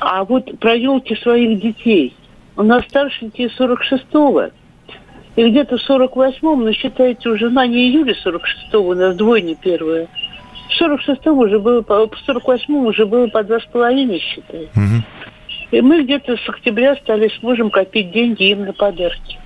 А 0.00 0.24
вот 0.24 0.58
про 0.58 0.74
елки 0.74 1.14
своих 1.16 1.60
детей. 1.60 2.14
У 2.56 2.62
нас 2.62 2.84
старшенькие 2.84 3.48
46-го. 3.48 4.50
И 5.36 5.50
где-то 5.50 5.76
в 5.76 5.90
48-м, 5.90 6.64
ну, 6.64 6.72
считайте, 6.72 7.28
уже, 7.28 7.50
на 7.50 7.66
не 7.66 7.88
июля 7.90 8.14
46-го, 8.24 8.78
у 8.78 8.94
нас 8.94 9.14
двойня 9.16 9.54
первая. 9.54 10.08
В 10.70 10.82
46-м 10.82 11.38
уже 11.38 11.58
было, 11.58 11.82
в 11.82 12.28
48-м 12.28 12.86
уже 12.86 13.04
было 13.04 13.26
по 13.26 13.44
два 13.44 13.60
с 13.60 13.64
половиной, 13.66 14.18
считай. 14.18 14.68
Угу. 14.74 15.04
И 15.72 15.80
мы 15.82 16.02
где-то 16.04 16.36
с 16.36 16.48
октября 16.48 16.96
стали 16.96 17.28
с 17.28 17.42
мужем 17.42 17.70
копить 17.70 18.12
деньги 18.12 18.44
им 18.44 18.64
на 18.64 18.72
подарки. 18.72 19.38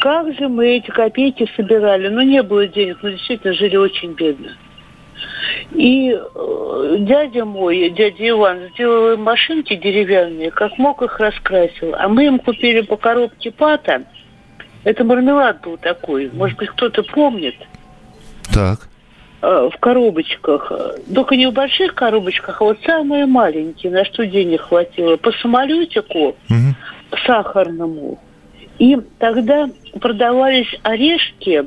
Как 0.00 0.32
же 0.34 0.48
мы 0.48 0.76
эти 0.76 0.90
копейки 0.90 1.50
собирали? 1.56 2.08
Ну, 2.08 2.22
не 2.22 2.42
было 2.42 2.66
денег, 2.66 2.98
но 3.02 3.10
действительно 3.10 3.52
жили 3.52 3.76
очень 3.76 4.12
бедно. 4.12 4.56
И 5.72 6.12
э, 6.12 6.96
дядя 7.00 7.44
мой, 7.44 7.90
дядя 7.90 8.28
Иван, 8.28 8.68
сделал 8.72 9.14
им 9.14 9.22
машинки 9.22 9.74
деревянные, 9.74 10.52
как 10.52 10.78
мог 10.78 11.02
их 11.02 11.18
раскрасил. 11.18 11.94
А 11.96 12.08
мы 12.08 12.26
им 12.26 12.38
купили 12.38 12.82
по 12.82 12.96
коробке 12.96 13.50
пата. 13.50 14.04
Это 14.84 15.02
мармелад 15.02 15.62
был 15.62 15.76
такой. 15.76 16.30
Может 16.32 16.56
быть, 16.58 16.70
кто-то 16.70 17.02
помнит. 17.02 17.56
Так. 18.54 18.88
Э, 19.42 19.68
в 19.72 19.78
коробочках. 19.80 20.70
Только 21.12 21.34
не 21.34 21.48
в 21.48 21.52
больших 21.52 21.94
коробочках, 21.94 22.60
а 22.60 22.64
вот 22.64 22.78
самые 22.86 23.26
маленькие, 23.26 23.90
на 23.90 24.04
что 24.04 24.24
денег 24.26 24.60
хватило. 24.60 25.16
По 25.16 25.32
самолетику 25.32 26.28
угу. 26.28 26.74
сахарному 27.26 28.20
и 28.78 28.96
тогда 29.18 29.68
продавались 30.00 30.72
орешки, 30.82 31.64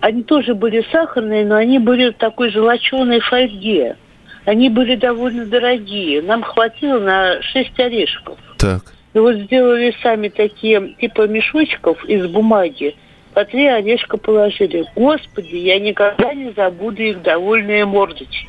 они 0.00 0.22
тоже 0.22 0.54
были 0.54 0.84
сахарные, 0.92 1.44
но 1.44 1.56
они 1.56 1.78
были 1.78 2.10
в 2.10 2.16
такой 2.16 2.52
золоченой 2.52 3.20
фольге. 3.20 3.96
Они 4.44 4.68
были 4.68 4.94
довольно 4.94 5.46
дорогие. 5.46 6.20
Нам 6.20 6.42
хватило 6.42 6.98
на 6.98 7.42
6 7.42 7.80
орешков. 7.80 8.38
Так. 8.58 8.82
И 9.14 9.18
вот 9.18 9.36
сделали 9.36 9.94
сами 10.02 10.28
такие 10.28 10.94
типа 11.00 11.26
мешочков 11.26 12.04
из 12.04 12.26
бумаги. 12.26 12.94
По 13.32 13.44
три 13.44 13.66
орешка 13.66 14.18
положили. 14.18 14.84
Господи, 14.94 15.56
я 15.56 15.80
никогда 15.80 16.34
не 16.34 16.52
забуду 16.52 17.02
их 17.02 17.22
довольные 17.22 17.86
мордочки. 17.86 18.48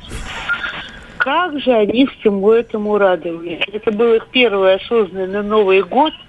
Как 1.18 1.60
же 1.60 1.72
они 1.72 2.06
всему 2.08 2.52
этому 2.52 2.98
радовались. 2.98 3.62
Это 3.72 3.92
был 3.92 4.14
их 4.14 4.28
первый 4.32 4.76
осознанный 4.76 5.44
Новый 5.44 5.82
год– 5.82 6.12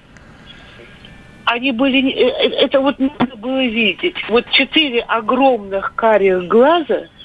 они 1.46 1.72
были, 1.72 2.12
э, 2.12 2.28
э, 2.28 2.48
это 2.64 2.80
вот 2.80 2.98
надо 2.98 3.36
было 3.36 3.64
видеть. 3.64 4.16
Вот 4.28 4.48
четыре 4.50 5.00
огромных 5.02 5.94
карих 5.94 6.46
глаза– 6.46 7.06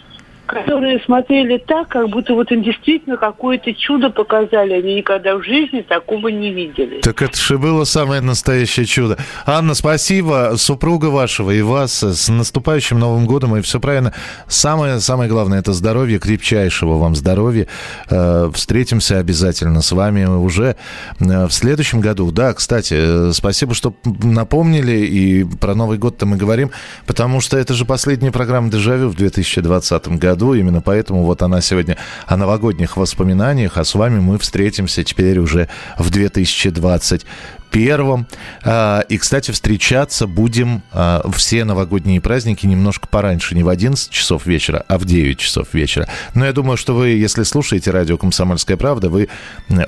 которые 0.51 0.99
смотрели 1.05 1.57
так, 1.57 1.87
как 1.87 2.09
будто 2.09 2.33
вот 2.33 2.51
им 2.51 2.61
действительно 2.61 3.15
какое-то 3.15 3.73
чудо 3.73 4.09
показали. 4.09 4.73
Они 4.73 4.95
никогда 4.95 5.37
в 5.37 5.43
жизни 5.43 5.81
такого 5.81 6.27
не 6.27 6.51
видели. 6.51 6.99
Так 7.01 7.21
это 7.21 7.37
же 7.37 7.57
было 7.57 7.85
самое 7.85 8.21
настоящее 8.21 8.85
чудо. 8.85 9.17
Анна, 9.45 9.73
спасибо. 9.73 10.53
Супруга 10.57 11.05
вашего 11.05 11.51
и 11.51 11.61
вас 11.61 12.03
с 12.03 12.27
наступающим 12.29 12.99
Новым 12.99 13.25
годом. 13.27 13.55
И 13.55 13.61
все 13.61 13.79
правильно. 13.79 14.13
Самое-самое 14.47 15.29
главное– 15.29 15.59
это 15.61 15.71
здоровье, 15.71 16.19
крепчайшего 16.19 16.97
вам 16.97 17.15
здоровья. 17.15 17.67
Э, 18.09 18.49
встретимся 18.53 19.19
обязательно 19.19 19.81
с 19.81 19.91
вами 19.93 20.25
уже 20.25 20.75
э, 21.19 21.45
в 21.45 21.51
следующем 21.51 22.01
году. 22.01 22.29
Да, 22.31 22.53
кстати, 22.53 22.95
э, 22.97 23.31
спасибо, 23.33 23.73
что 23.73 23.93
напомнили. 24.21 25.05
И 25.05 25.43
про 25.45 25.75
Новый 25.75 25.97
год-то 25.97 26.25
мы 26.25 26.35
говорим, 26.35 26.71
потому 27.05 27.39
что 27.39 27.57
это 27.57 27.73
же 27.73 27.85
последняя 27.85 28.31
программа 28.31 28.69
«Дежавю» 28.69 29.07
в 29.07 29.15
2020 29.15 30.19
году 30.19 30.40
году. 30.41 30.53
Именно 30.53 30.81
поэтому 30.81 31.23
вот 31.23 31.41
она 31.41 31.61
сегодня 31.61 31.97
о 32.25 32.37
новогодних 32.37 32.97
воспоминаниях, 32.97 33.77
а 33.77 33.83
с 33.83 33.95
вами 33.95 34.19
мы 34.19 34.37
встретимся 34.37 35.03
теперь 35.03 35.39
уже 35.39 35.69
в 35.97 36.09
2020 36.09 37.25
первом. 37.71 38.27
А, 38.63 38.99
и, 39.09 39.17
кстати, 39.17 39.51
встречаться 39.51 40.27
будем 40.27 40.83
а, 40.91 41.27
все 41.33 41.63
новогодние 41.63 42.21
праздники 42.21 42.65
немножко 42.67 43.07
пораньше, 43.07 43.55
не 43.55 43.63
в 43.63 43.69
11 43.69 44.11
часов 44.11 44.45
вечера, 44.45 44.85
а 44.87 44.97
в 44.97 45.05
9 45.05 45.39
часов 45.39 45.73
вечера. 45.73 46.07
Но 46.35 46.45
я 46.45 46.53
думаю, 46.53 46.77
что 46.77 46.93
вы, 46.93 47.09
если 47.09 47.43
слушаете 47.43 47.91
радио 47.91 48.17
«Комсомольская 48.17 48.77
правда», 48.77 49.09
вы 49.09 49.29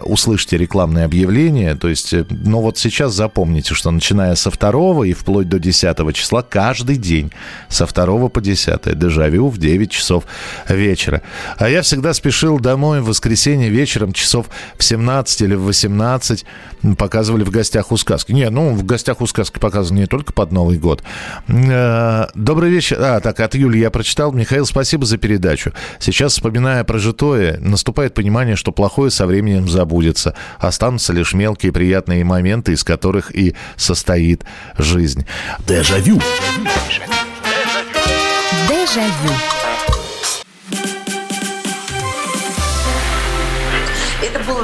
услышите 0.04 0.58
рекламные 0.58 1.06
объявления. 1.06 1.76
То 1.76 1.90
есть, 1.90 2.14
э, 2.14 2.26
ну 2.30 2.62
вот 2.62 2.78
сейчас 2.78 3.14
запомните, 3.14 3.74
что 3.76 3.92
начиная 3.92 4.36
со 4.36 4.50
2 4.50 5.06
и 5.06 5.14
вплоть 5.14 5.50
до 5.50 5.60
10 5.60 6.14
числа 6.14 6.42
каждый 6.42 6.96
день 6.96 7.32
со 7.68 7.86
2 7.86 8.30
по 8.30 8.42
10 8.42 8.98
дежавю 8.98 9.50
в 9.50 9.58
9 9.58 9.92
часов 9.92 10.24
вечера. 10.70 11.22
А 11.58 11.70
я 11.70 11.82
всегда 11.82 12.14
спешил 12.14 12.60
домой 12.60 13.02
в 13.02 13.06
воскресенье 13.06 13.70
вечером 13.70 14.14
часов 14.14 14.48
в 14.78 14.84
17 14.84 15.42
или 15.42 15.56
в 15.56 15.64
18 15.64 16.46
показывали 16.98 17.44
в 17.44 17.50
гостях 17.50 17.73
гостях 17.74 17.92
у 17.92 17.98
сказки. 17.98 18.32
Не, 18.32 18.50
ну, 18.52 18.76
в 18.76 18.86
гостях 18.86 19.20
у 19.22 19.26
сказки 19.26 19.58
показано 19.58 19.98
не 19.98 20.06
только 20.06 20.32
под 20.32 20.52
Новый 20.52 20.78
год. 20.78 21.02
Э, 21.48 22.28
добрый 22.36 22.70
вечер. 22.70 22.98
А, 23.00 23.20
так, 23.20 23.40
от 23.40 23.56
Юли 23.56 23.80
я 23.80 23.90
прочитал. 23.90 24.32
Михаил, 24.32 24.68
спасибо 24.68 25.06
за 25.06 25.18
передачу. 25.18 25.74
Сейчас, 25.98 26.34
вспоминая 26.34 26.84
прожитое, 26.84 27.58
наступает 27.60 28.14
понимание, 28.14 28.56
что 28.56 28.72
плохое 28.72 29.10
со 29.10 29.26
временем 29.26 29.68
забудется. 29.68 30.36
Останутся 30.60 31.14
лишь 31.14 31.34
мелкие 31.34 31.72
приятные 31.72 32.24
моменты, 32.24 32.74
из 32.74 32.84
которых 32.84 33.36
и 33.36 33.56
состоит 33.76 34.44
жизнь. 34.78 35.26
Дежавю. 35.68 36.22
Дежавю. 38.70 39.34
Это 39.34 39.63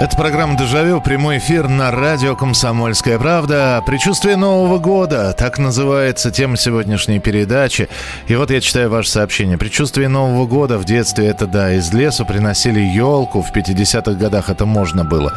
Это 0.00 0.16
программа 0.16 0.56
«Дежавю», 0.56 1.02
прямой 1.02 1.36
эфир 1.36 1.68
на 1.68 1.90
радио 1.90 2.34
«Комсомольская 2.34 3.18
правда». 3.18 3.82
Предчувствие 3.84 4.36
Нового 4.36 4.78
года, 4.78 5.34
так 5.34 5.58
называется 5.58 6.30
тема 6.30 6.56
сегодняшней 6.56 7.18
передачи. 7.18 7.90
И 8.26 8.34
вот 8.34 8.50
я 8.50 8.62
читаю 8.62 8.88
ваше 8.88 9.10
сообщение. 9.10 9.58
Предчувствие 9.58 10.08
Нового 10.08 10.46
года 10.46 10.78
в 10.78 10.86
детстве 10.86 11.26
это, 11.26 11.46
да, 11.46 11.74
из 11.74 11.92
лесу 11.92 12.24
приносили 12.24 12.80
елку. 12.80 13.42
В 13.42 13.54
50-х 13.54 14.12
годах 14.12 14.48
это 14.48 14.64
можно 14.64 15.04
было. 15.04 15.34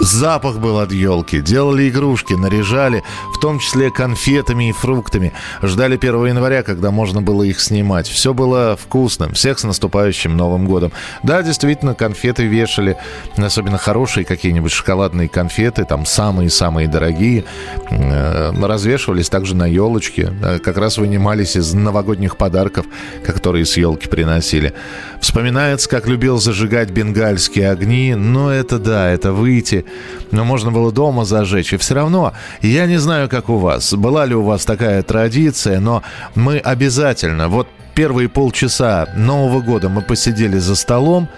Запах 0.00 0.58
был 0.58 0.78
от 0.78 0.92
елки. 0.92 1.40
Делали 1.40 1.88
игрушки, 1.88 2.34
наряжали, 2.34 3.02
в 3.34 3.38
том 3.38 3.58
числе 3.58 3.90
конфетами 3.90 4.68
и 4.68 4.72
фруктами. 4.72 5.32
Ждали 5.62 5.96
1 5.96 6.26
января, 6.26 6.62
когда 6.62 6.90
можно 6.90 7.22
было 7.22 7.42
их 7.42 7.60
снимать. 7.60 8.06
Все 8.06 8.34
было 8.34 8.76
вкусным. 8.76 9.32
Всех 9.32 9.58
с 9.58 9.64
наступающим 9.64 10.36
Новым 10.36 10.66
годом. 10.66 10.92
Да, 11.22 11.42
действительно, 11.42 11.94
конфеты 11.94 12.46
вешали. 12.46 12.96
Особенно 13.36 13.78
хорошие 13.78 14.24
какие-нибудь 14.24 14.72
шоколадные 14.72 15.28
конфеты. 15.28 15.84
Там 15.84 16.04
самые-самые 16.04 16.88
дорогие. 16.88 17.44
Э, 17.90 18.52
развешивались 18.60 19.30
также 19.30 19.56
на 19.56 19.66
елочке. 19.66 20.30
Э, 20.42 20.58
как 20.58 20.76
раз 20.76 20.98
вынимались 20.98 21.56
из 21.56 21.72
новогодних 21.72 22.36
подарков, 22.36 22.86
которые 23.24 23.64
с 23.64 23.76
елки 23.78 24.08
приносили. 24.08 24.74
Вспоминается, 25.20 25.88
как 25.88 26.06
любил 26.06 26.38
зажигать 26.38 26.90
бенгальские 26.90 27.70
огни. 27.70 28.14
Но 28.14 28.52
это 28.52 28.78
да, 28.78 29.08
это 29.10 29.32
выйти 29.32 29.85
но 30.30 30.44
можно 30.44 30.70
было 30.70 30.92
дома 30.92 31.24
зажечь. 31.24 31.72
И 31.72 31.76
все 31.76 31.94
равно, 31.94 32.32
я 32.62 32.86
не 32.86 32.98
знаю, 32.98 33.28
как 33.28 33.48
у 33.48 33.58
вас, 33.58 33.94
была 33.94 34.26
ли 34.26 34.34
у 34.34 34.42
вас 34.42 34.64
такая 34.64 35.02
традиция, 35.02 35.80
но 35.80 36.02
мы 36.34 36.58
обязательно, 36.58 37.48
вот 37.48 37.68
первые 37.94 38.28
полчаса 38.28 39.08
Нового 39.16 39.60
года 39.60 39.88
мы 39.88 40.02
посидели 40.02 40.58
за 40.58 40.76
столом, 40.76 41.28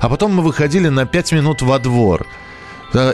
а 0.00 0.08
потом 0.08 0.34
мы 0.34 0.42
выходили 0.42 0.88
на 0.88 1.06
пять 1.06 1.32
минут 1.32 1.62
во 1.62 1.78
двор. 1.78 2.26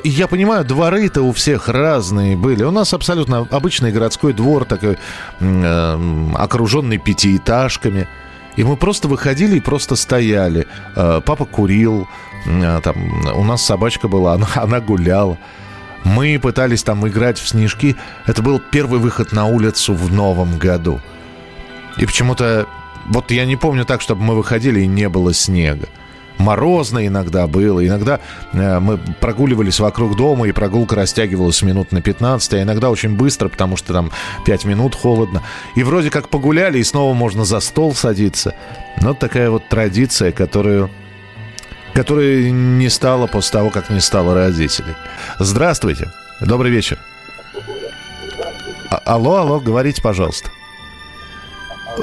И 0.05 0.09
я 0.09 0.29
понимаю, 0.29 0.65
дворы-то 0.65 1.23
у 1.23 1.33
всех 1.33 1.69
разные 1.69 2.37
были. 2.37 2.63
У 2.63 2.71
нас 2.71 2.95
абсолютно 2.95 3.49
обычный 3.51 3.91
городской 3.91 4.33
двор, 4.33 4.65
такой 4.65 4.99
э, 5.41 5.99
окруженный 6.35 6.99
пятиэтажками. 6.99 8.07
И 8.57 8.65
мы 8.65 8.77
просто 8.77 9.09
выходили 9.09 9.57
и 9.57 9.61
просто 9.61 9.97
стояли. 9.97 10.67
Э, 10.95 11.21
папа 11.25 11.47
курил, 11.47 12.07
там, 12.45 12.97
у 13.35 13.45
нас 13.45 13.63
собачка 13.63 14.09
была, 14.09 14.35
она, 14.35 14.49
она 14.55 14.81
гуляла. 14.81 15.39
Мы 16.05 16.39
пытались 16.41 16.83
там 16.83 17.07
играть 17.07 17.39
в 17.39 17.49
снежки. 17.49 17.97
Это 18.27 18.43
был 18.43 18.59
первый 18.59 18.99
выход 18.99 19.33
на 19.33 19.47
улицу 19.47 19.95
в 19.95 20.13
новом 20.13 20.59
году. 20.59 21.01
И 21.97 22.07
почему-то, 22.07 22.67
вот 23.07 23.31
я 23.31 23.45
не 23.45 23.57
помню 23.57 23.85
так, 23.85 24.01
чтобы 24.01 24.23
мы 24.23 24.35
выходили 24.35 24.81
и 24.81 24.87
не 24.87 25.09
было 25.09 25.33
снега 25.33 25.89
морозно 26.43 27.07
иногда 27.07 27.47
было. 27.47 27.87
Иногда 27.87 28.21
э, 28.53 28.79
мы 28.81 28.99
прогуливались 28.99 29.81
вокруг 29.81 30.17
дома, 30.17 30.49
и 30.49 30.53
прогулка 30.53 30.97
растягивалась 30.97 31.63
минут 31.63 31.93
на 31.93 32.03
15, 32.03 32.55
а 32.55 32.63
иногда 32.63 32.91
очень 32.91 33.17
быстро, 33.17 33.49
потому 33.49 33.77
что 33.77 33.93
там 33.93 34.11
5 34.45 34.65
минут 34.67 34.95
холодно. 34.95 35.43
И 35.75 35.83
вроде 35.83 36.11
как 36.11 36.29
погуляли, 36.29 36.79
и 36.79 36.85
снова 36.85 37.15
можно 37.15 37.45
за 37.45 37.61
стол 37.61 37.95
садиться. 37.95 38.55
Но 39.01 39.15
такая 39.15 39.51
вот 39.51 39.69
традиция, 39.69 40.33
которую 40.33 40.91
которая 41.95 42.51
не 42.51 42.89
стала 42.89 43.27
после 43.27 43.53
того, 43.53 43.71
как 43.71 43.91
не 43.91 44.01
стало 44.01 44.35
родителей. 44.35 44.95
Здравствуйте. 45.39 46.11
Добрый 46.41 46.71
вечер. 46.71 46.99
А- 48.91 49.03
алло, 49.05 49.37
алло, 49.37 49.61
говорите, 49.61 50.03
пожалуйста. 50.03 50.51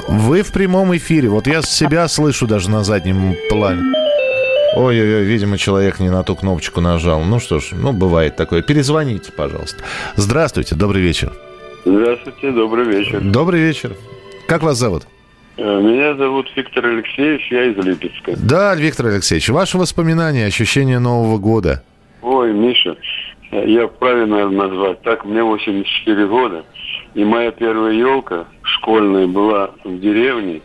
Вы 0.08 0.42
в 0.42 0.52
прямом 0.52 0.96
эфире. 0.96 1.28
Вот 1.28 1.46
я 1.46 1.62
себя 1.62 2.06
слышу 2.08 2.46
даже 2.46 2.70
на 2.70 2.84
заднем 2.84 3.34
плане. 3.48 3.82
Ой-ой-ой, 4.76 5.24
видимо, 5.24 5.58
человек 5.58 5.98
не 5.98 6.10
на 6.10 6.22
ту 6.22 6.36
кнопочку 6.36 6.80
нажал. 6.80 7.22
Ну 7.24 7.40
что 7.40 7.58
ж, 7.58 7.70
ну 7.72 7.92
бывает 7.92 8.36
такое. 8.36 8.62
Перезвоните, 8.62 9.32
пожалуйста. 9.32 9.82
Здравствуйте, 10.16 10.76
добрый 10.76 11.02
вечер. 11.02 11.32
Здравствуйте, 11.84 12.52
добрый 12.52 12.84
вечер. 12.84 13.20
Добрый 13.20 13.60
вечер. 13.60 13.96
Как 14.46 14.62
вас 14.62 14.78
зовут? 14.78 15.04
Э, 15.04 15.19
меня 15.56 16.14
зовут 16.14 16.48
Виктор 16.56 16.86
Алексеевич, 16.86 17.50
я 17.50 17.64
из 17.64 17.76
Липецка. 17.76 18.32
Да, 18.36 18.74
Виктор 18.74 19.06
Алексеевич, 19.06 19.48
ваши 19.48 19.78
воспоминания, 19.78 20.46
ощущения 20.46 20.98
Нового 20.98 21.38
года? 21.38 21.82
Ой, 22.22 22.52
Миша, 22.52 22.96
я 23.50 23.88
правильно 23.88 24.36
наверное, 24.36 24.68
назвать. 24.68 25.02
Так, 25.02 25.24
мне 25.24 25.42
84 25.42 26.26
года. 26.26 26.64
И 27.14 27.24
моя 27.24 27.50
первая 27.50 27.92
елка 27.92 28.46
школьная 28.62 29.26
была 29.26 29.70
в 29.84 29.98
деревне 30.00 30.62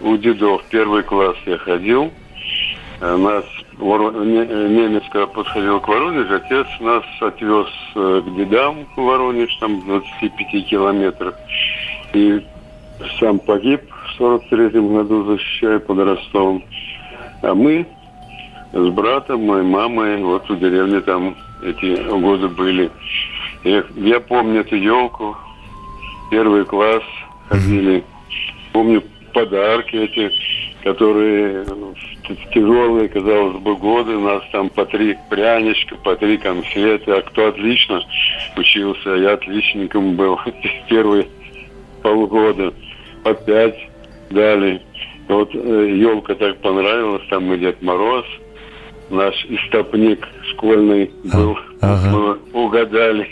у 0.00 0.16
дедов. 0.16 0.62
Первый 0.70 1.02
класс 1.02 1.36
я 1.46 1.58
ходил– 1.58 2.10
Э, 3.00 3.16
нас 3.16 3.44
немец, 3.78 5.02
когда 5.10 5.26
подходил 5.26 5.80
к 5.80 5.88
Воронежу, 5.88 6.34
отец 6.36 6.66
нас 6.80 7.04
отвез 7.20 7.66
э, 7.96 8.22
к 8.24 8.36
дедам 8.36 8.86
в 8.96 9.00
Воронеж, 9.00 9.54
там 9.56 9.84
25 9.84 10.66
километров. 10.68 11.34
И 12.12 12.46
сам 13.18 13.38
погиб 13.40 13.82
в 14.16 14.20
43-м 14.20 14.94
году, 14.94 15.24
защищая 15.24 15.78
под 15.78 15.98
Ростовом. 15.98 16.64
А 17.42 17.54
мы 17.54 17.86
с 18.72 18.88
братом, 18.88 19.44
моей 19.44 19.64
мамой, 19.64 20.22
вот 20.22 20.48
в 20.48 20.58
деревне 20.58 21.00
там 21.00 21.36
эти 21.62 22.08
годы 22.10 22.48
были. 22.48 22.90
Я, 23.62 23.84
я 23.96 24.20
помню 24.20 24.60
эту 24.60 24.76
елку, 24.76 25.36
первый 26.30 26.64
класс 26.64 27.02
ходили. 27.48 28.04
Помню 28.72 29.02
подарки 29.32 29.96
эти, 29.96 30.30
которые 30.82 31.64
в 31.64 32.50
тяжелые, 32.52 33.08
казалось 33.08 33.56
бы, 33.58 33.76
годы. 33.76 34.16
У 34.16 34.20
нас 34.20 34.42
там 34.52 34.68
по 34.70 34.84
три 34.86 35.16
пряничка, 35.28 35.96
по 35.96 36.16
три 36.16 36.38
конфеты. 36.38 37.12
А 37.12 37.22
кто 37.22 37.48
отлично 37.48 38.02
учился, 38.56 39.10
я 39.10 39.32
отличником 39.32 40.16
был 40.16 40.38
первые 40.88 41.28
полгода. 42.02 42.72
По 43.22 43.34
пять 43.34 43.78
дали. 44.30 44.82
Вот 45.28 45.54
э, 45.54 45.96
елка 45.96 46.34
так 46.34 46.60
понравилась, 46.60 47.22
там 47.30 47.52
и 47.52 47.58
Дед 47.58 47.80
Мороз, 47.82 48.26
наш 49.10 49.34
истопник 49.46 50.26
школьный 50.50 51.10
был, 51.24 51.56
ага. 51.80 52.10
мы 52.10 52.38
угадали. 52.52 53.28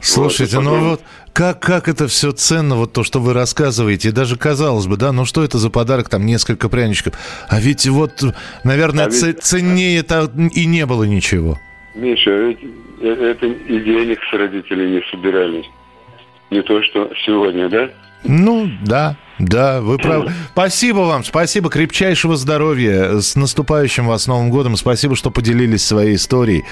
Слушайте, 0.00 0.56
вот, 0.56 0.64
ну 0.64 0.90
вот 0.90 1.00
как, 1.32 1.60
как 1.60 1.88
это 1.88 2.08
все 2.08 2.32
ценно, 2.32 2.76
вот 2.76 2.92
то, 2.92 3.04
что 3.04 3.20
вы 3.20 3.32
рассказываете. 3.32 4.08
И 4.08 4.12
даже 4.12 4.36
казалось 4.36 4.86
бы, 4.86 4.96
да, 4.96 5.12
ну 5.12 5.24
что 5.24 5.44
это 5.44 5.58
за 5.58 5.70
подарок, 5.70 6.08
там 6.08 6.26
несколько 6.26 6.68
пряничков. 6.68 7.14
А 7.48 7.60
ведь 7.60 7.86
вот, 7.86 8.22
наверное, 8.64 9.06
а 9.06 9.08
ведь... 9.08 9.42
ценнее 9.42 9.98
это 9.98 10.30
и 10.54 10.66
не 10.66 10.86
было 10.86 11.04
ничего. 11.04 11.58
Миша, 11.94 12.30
ведь 12.30 12.58
э, 13.00 13.08
это 13.08 13.46
и 13.46 13.80
денег 13.80 14.18
с 14.28 14.32
родителей 14.32 14.90
не 14.90 15.02
собирали. 15.10 15.64
Не 16.50 16.62
то, 16.62 16.82
что 16.82 17.10
сегодня, 17.24 17.68
да? 17.68 17.88
Ну, 18.24 18.68
да. 18.84 19.16
Да, 19.42 19.80
вы 19.80 19.98
правы. 19.98 20.32
Спасибо 20.52 20.98
вам, 20.98 21.24
спасибо, 21.24 21.68
крепчайшего 21.68 22.36
здоровья. 22.36 23.18
С 23.20 23.34
наступающим 23.34 24.06
вас 24.06 24.28
Новым 24.28 24.50
годом. 24.50 24.76
Спасибо, 24.76 25.16
что 25.16 25.32
поделились 25.32 25.84
своей 25.84 26.14
историей. 26.14 26.64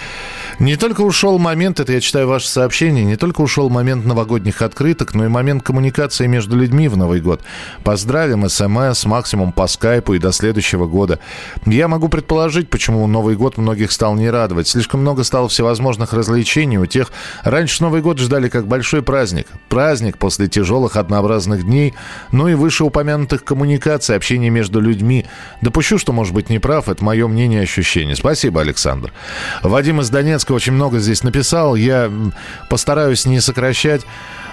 Не 0.60 0.76
только 0.76 1.00
ушел 1.00 1.38
момент, 1.38 1.80
это 1.80 1.94
я 1.94 2.00
читаю 2.02 2.28
ваше 2.28 2.46
сообщение, 2.46 3.02
не 3.02 3.16
только 3.16 3.40
ушел 3.40 3.70
момент 3.70 4.04
новогодних 4.04 4.60
открыток, 4.60 5.14
но 5.14 5.24
и 5.24 5.28
момент 5.28 5.62
коммуникации 5.62 6.26
между 6.26 6.54
людьми 6.54 6.86
в 6.86 6.98
Новый 6.98 7.22
год. 7.22 7.40
Поздравим, 7.82 8.46
СМС, 8.46 9.06
максимум 9.06 9.52
по 9.52 9.66
скайпу 9.66 10.12
и 10.12 10.18
до 10.18 10.32
следующего 10.32 10.86
года. 10.86 11.18
Я 11.64 11.88
могу 11.88 12.10
предположить, 12.10 12.68
почему 12.68 13.06
Новый 13.06 13.36
год 13.36 13.56
многих 13.56 13.90
стал 13.90 14.14
не 14.16 14.28
радовать. 14.28 14.68
Слишком 14.68 15.00
много 15.00 15.24
стало 15.24 15.48
всевозможных 15.48 16.12
развлечений 16.12 16.76
у 16.76 16.84
тех. 16.84 17.10
Раньше 17.42 17.82
Новый 17.82 18.02
год 18.02 18.18
ждали 18.18 18.50
как 18.50 18.66
большой 18.66 19.02
праздник. 19.02 19.46
Праздник 19.70 20.18
после 20.18 20.46
тяжелых 20.46 20.96
однообразных 20.96 21.64
дней. 21.64 21.94
Ну 22.32 22.48
и 22.48 22.54
вышеупомянутых 22.54 23.44
коммуникаций, 23.44 24.14
общения 24.14 24.50
между 24.50 24.78
людьми. 24.82 25.24
Допущу, 25.62 25.96
что, 25.96 26.12
может 26.12 26.34
быть, 26.34 26.50
не 26.50 26.58
прав, 26.58 26.90
это 26.90 27.02
мое 27.02 27.26
мнение 27.28 27.60
и 27.60 27.64
ощущение. 27.64 28.14
Спасибо, 28.14 28.60
Александр. 28.60 29.10
Вадим 29.62 30.02
из 30.02 30.10
Донецка 30.10 30.49
очень 30.54 30.72
много 30.72 30.98
здесь 30.98 31.22
написал. 31.22 31.74
Я 31.74 32.10
постараюсь 32.68 33.26
не 33.26 33.40
сокращать. 33.40 34.02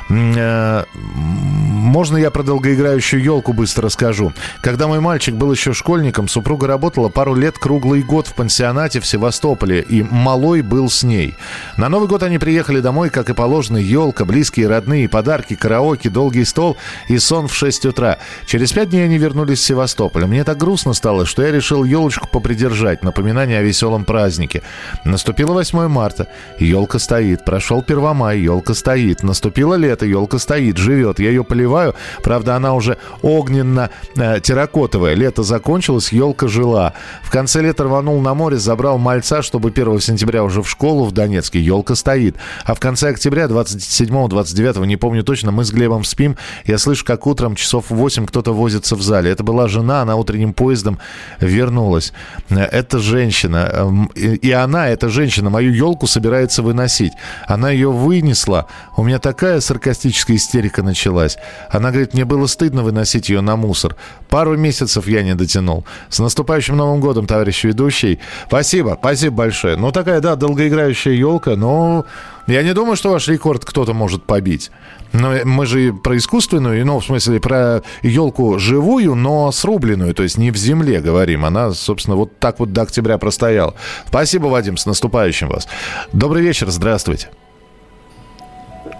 Э, 0.09 0.83
можно 0.93 2.17
я 2.17 2.31
про 2.31 2.43
долгоиграющую 2.43 3.21
елку 3.21 3.53
быстро 3.53 3.85
расскажу? 3.85 4.33
Когда 4.61 4.87
мой 4.87 4.99
мальчик 4.99 5.35
был 5.35 5.51
еще 5.51 5.73
школьником, 5.73 6.27
супруга 6.27 6.67
работала 6.67 7.09
пару 7.09 7.33
лет 7.33 7.57
круглый 7.57 8.03
год 8.03 8.27
в 8.27 8.35
пансионате 8.35 8.99
в 8.99 9.05
Севастополе, 9.05 9.81
и 9.81 10.03
малой 10.03 10.61
был 10.61 10.89
с 10.89 11.03
ней. 11.03 11.35
На 11.77 11.89
Новый 11.89 12.07
год 12.07 12.23
они 12.23 12.37
приехали 12.37 12.79
домой, 12.79 13.09
как 13.09 13.29
и 13.29 13.33
положено, 13.33 13.77
елка, 13.77 14.25
близкие, 14.25 14.67
родные, 14.67 15.09
подарки, 15.09 15.55
караоке, 15.55 16.09
долгий 16.09 16.45
стол 16.45 16.77
и 17.07 17.17
сон 17.19 17.47
в 17.47 17.55
6 17.55 17.85
утра. 17.85 18.17
Через 18.45 18.73
пять 18.73 18.89
дней 18.89 19.05
они 19.05 19.17
вернулись 19.17 19.59
в 19.59 19.63
Севастополь. 19.63 20.25
Мне 20.25 20.43
так 20.43 20.57
грустно 20.57 20.93
стало, 20.93 21.25
что 21.25 21.41
я 21.41 21.51
решил 21.51 21.83
елочку 21.83 22.27
попридержать, 22.27 23.03
напоминание 23.03 23.59
о 23.59 23.63
веселом 23.63 24.05
празднике. 24.05 24.61
Наступило 25.05 25.53
8 25.53 25.87
марта, 25.87 26.27
елка 26.59 26.99
стоит. 26.99 27.45
Прошел 27.45 27.81
Первомай, 27.81 28.39
елка 28.39 28.73
стоит. 28.73 29.23
Наступило 29.23 29.75
лето, 29.75 29.96
елка 30.05 30.39
стоит, 30.39 30.77
живет. 30.77 31.19
Я 31.19 31.29
ее 31.29 31.43
поливаю. 31.43 31.95
Правда, 32.23 32.55
она 32.55 32.73
уже 32.73 32.97
огненно-терракотовая. 33.21 35.13
Лето 35.15 35.43
закончилось, 35.43 36.11
елка 36.11 36.47
жила. 36.47 36.93
В 37.23 37.31
конце 37.31 37.61
лета 37.61 37.83
рванул 37.83 38.21
на 38.21 38.33
море, 38.33 38.57
забрал 38.57 38.97
мальца, 38.97 39.41
чтобы 39.41 39.69
1 39.69 39.99
сентября 39.99 40.43
уже 40.43 40.61
в 40.61 40.69
школу 40.69 41.05
в 41.05 41.11
Донецке. 41.11 41.59
Елка 41.59 41.95
стоит. 41.95 42.35
А 42.65 42.73
в 42.73 42.79
конце 42.79 43.09
октября, 43.09 43.45
27-29, 43.45 44.85
не 44.85 44.97
помню 44.97 45.23
точно, 45.23 45.51
мы 45.51 45.63
с 45.63 45.71
Глебом 45.71 46.03
спим. 46.03 46.37
Я 46.65 46.77
слышу, 46.77 47.05
как 47.05 47.27
утром 47.27 47.55
часов 47.55 47.85
8 47.89 48.25
кто-то 48.25 48.53
возится 48.53 48.95
в 48.95 49.01
зале. 49.01 49.31
Это 49.31 49.43
была 49.43 49.67
жена, 49.67 50.01
она 50.01 50.15
утренним 50.15 50.53
поездом 50.53 50.99
вернулась. 51.39 52.13
Это 52.49 52.99
женщина. 52.99 53.69
Эм, 53.71 54.05
и 54.15 54.51
она, 54.51 54.89
эта 54.89 55.09
женщина, 55.09 55.49
мою 55.49 55.71
елку 55.73 56.07
собирается 56.07 56.61
выносить. 56.61 57.13
Она 57.47 57.71
ее 57.71 57.91
вынесла. 57.91 58.67
У 58.95 59.03
меня 59.03 59.19
такая 59.19 59.59
саркастическая 59.87 60.35
истерика 60.35 60.83
началась. 60.83 61.37
Она 61.69 61.91
говорит, 61.91 62.13
мне 62.13 62.25
было 62.25 62.45
стыдно 62.47 62.83
выносить 62.83 63.29
ее 63.29 63.41
на 63.41 63.55
мусор. 63.55 63.95
Пару 64.29 64.57
месяцев 64.57 65.07
я 65.07 65.23
не 65.23 65.33
дотянул. 65.33 65.85
С 66.09 66.19
наступающим 66.19 66.75
Новым 66.75 66.99
годом, 66.99 67.25
товарищ 67.25 67.63
ведущий. 67.63 68.19
Спасибо, 68.47 68.97
спасибо 68.99 69.35
большое. 69.37 69.77
Ну, 69.77 69.91
такая, 69.91 70.19
да, 70.19 70.35
долгоиграющая 70.35 71.13
елка, 71.13 71.55
но 71.55 72.05
я 72.47 72.63
не 72.63 72.73
думаю, 72.73 72.97
что 72.97 73.11
ваш 73.11 73.27
рекорд 73.29 73.63
кто-то 73.63 73.93
может 73.93 74.25
побить. 74.25 74.71
Но 75.13 75.35
мы 75.45 75.65
же 75.65 75.93
про 75.93 76.17
искусственную, 76.17 76.85
ну, 76.85 76.99
в 76.99 77.05
смысле, 77.05 77.39
про 77.39 77.81
елку 78.01 78.59
живую, 78.59 79.15
но 79.15 79.51
срубленную, 79.51 80.13
то 80.13 80.23
есть 80.23 80.37
не 80.37 80.51
в 80.51 80.57
земле 80.57 80.99
говорим. 80.99 81.45
Она, 81.45 81.71
собственно, 81.71 82.17
вот 82.17 82.39
так 82.39 82.59
вот 82.59 82.73
до 82.73 82.81
октября 82.81 83.17
простояла. 83.17 83.73
Спасибо, 84.07 84.47
Вадим, 84.47 84.75
с 84.75 84.85
наступающим 84.85 85.47
вас. 85.47 85.67
Добрый 86.11 86.43
вечер, 86.43 86.69
здравствуйте. 86.69 87.29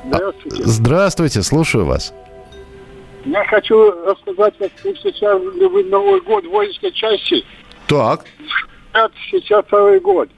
Здравствуйте. 0.05 0.63
Здравствуйте, 0.63 1.41
слушаю 1.43 1.85
вас. 1.85 2.13
Я 3.25 3.43
хочу 3.45 3.91
рассказать, 4.05 4.53
как 4.57 4.71
сейчас 4.81 5.41
вы 5.41 5.83
Новый 5.83 6.21
год 6.21 6.45
в 6.45 6.49
воинской 6.49 6.91
части. 6.91 7.43
Так. 7.87 8.25
Сейчас 9.29 9.65
второй 9.65 9.99
год. 9.99 10.29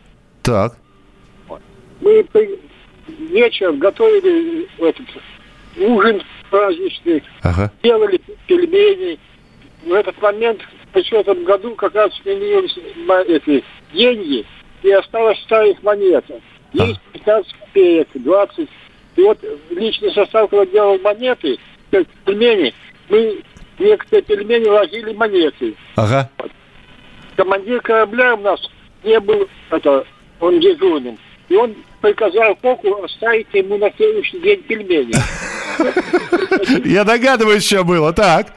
Так. 0.41 0.75
Мы 2.01 2.25
вечером 3.07 3.79
готовили 3.79 4.67
этот 4.79 5.05
ужин 5.77 6.21
праздничный, 6.49 7.23
ага. 7.41 7.71
делали 7.83 8.19
пельмени. 8.47 9.19
В 9.85 9.93
этот 9.93 10.21
момент 10.21 10.61
в 10.93 10.97
этом 10.97 11.43
году 11.45 11.75
как 11.75 11.95
раз 11.95 12.11
сменились 12.21 12.75
эти 13.27 13.63
деньги, 13.93 14.45
и 14.83 14.91
осталась 14.91 15.39
старых 15.43 15.81
монета. 15.83 16.41
Есть 16.73 16.99
15 17.13 17.53
копеек, 17.53 18.07
20. 18.13 18.69
И 19.19 19.21
вот 19.21 19.37
личный 19.71 20.13
состав, 20.13 20.49
когда 20.49 20.65
делал 20.65 20.97
монеты, 20.99 21.57
пельмени, 21.89 22.73
мы 23.09 23.41
некоторые 23.77 24.23
пельмени 24.23 24.67
ложили 24.67 25.11
монеты. 25.11 25.75
Ага. 25.97 26.29
Командир 27.35 27.81
корабля 27.81 28.35
у 28.35 28.37
нас 28.39 28.61
не 29.03 29.19
был, 29.19 29.49
это, 29.71 30.05
он 30.39 30.61
дежурным. 30.61 31.17
И 31.49 31.55
он 31.55 31.75
приказал 31.99 32.55
Коку 32.55 33.03
оставить 33.03 33.47
ему 33.51 33.77
на 33.77 33.91
следующий 33.97 34.39
день 34.39 34.63
пельмени. 34.63 35.11
Я 36.87 37.03
догадываюсь, 37.03 37.65
что 37.65 37.83
было. 37.83 38.13
Так. 38.13 38.53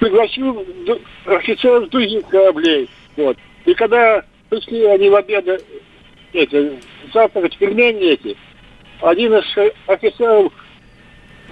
Пригласил 0.00 0.64
офицеров 1.26 1.90
других 1.90 2.26
кораблей. 2.28 2.88
Вот. 3.18 3.36
И 3.66 3.74
когда 3.74 4.24
пришли 4.48 4.86
они 4.86 5.10
в 5.10 5.16
обед, 5.16 5.62
эти, 6.32 6.78
завтракать 7.12 7.58
пельмени 7.58 8.12
эти, 8.12 8.38
один 9.02 9.34
из 9.34 9.44
офицеров 9.86 10.52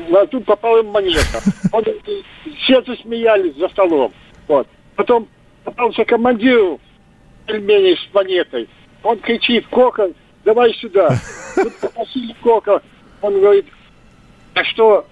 на 0.08 0.26
тут 0.26 0.44
попал 0.44 0.78
им 0.78 0.86
монета. 0.86 1.40
Он, 1.72 1.84
все 2.62 2.82
засмеялись 2.82 3.56
за 3.56 3.68
столом. 3.68 4.12
Вот. 4.48 4.66
Потом 4.96 5.28
попался 5.64 6.04
командиру 6.04 6.80
пельмени 7.46 7.94
с 7.94 8.14
монетой. 8.14 8.68
Он 9.02 9.18
кричит, 9.18 9.66
Кока, 9.68 10.10
давай 10.44 10.72
сюда. 10.74 11.10
Мы 11.56 11.70
попросили 11.70 12.34
Кока. 12.42 12.82
Он 13.22 13.40
говорит, 13.40 13.66
а 14.54 14.64
что, 14.64 15.06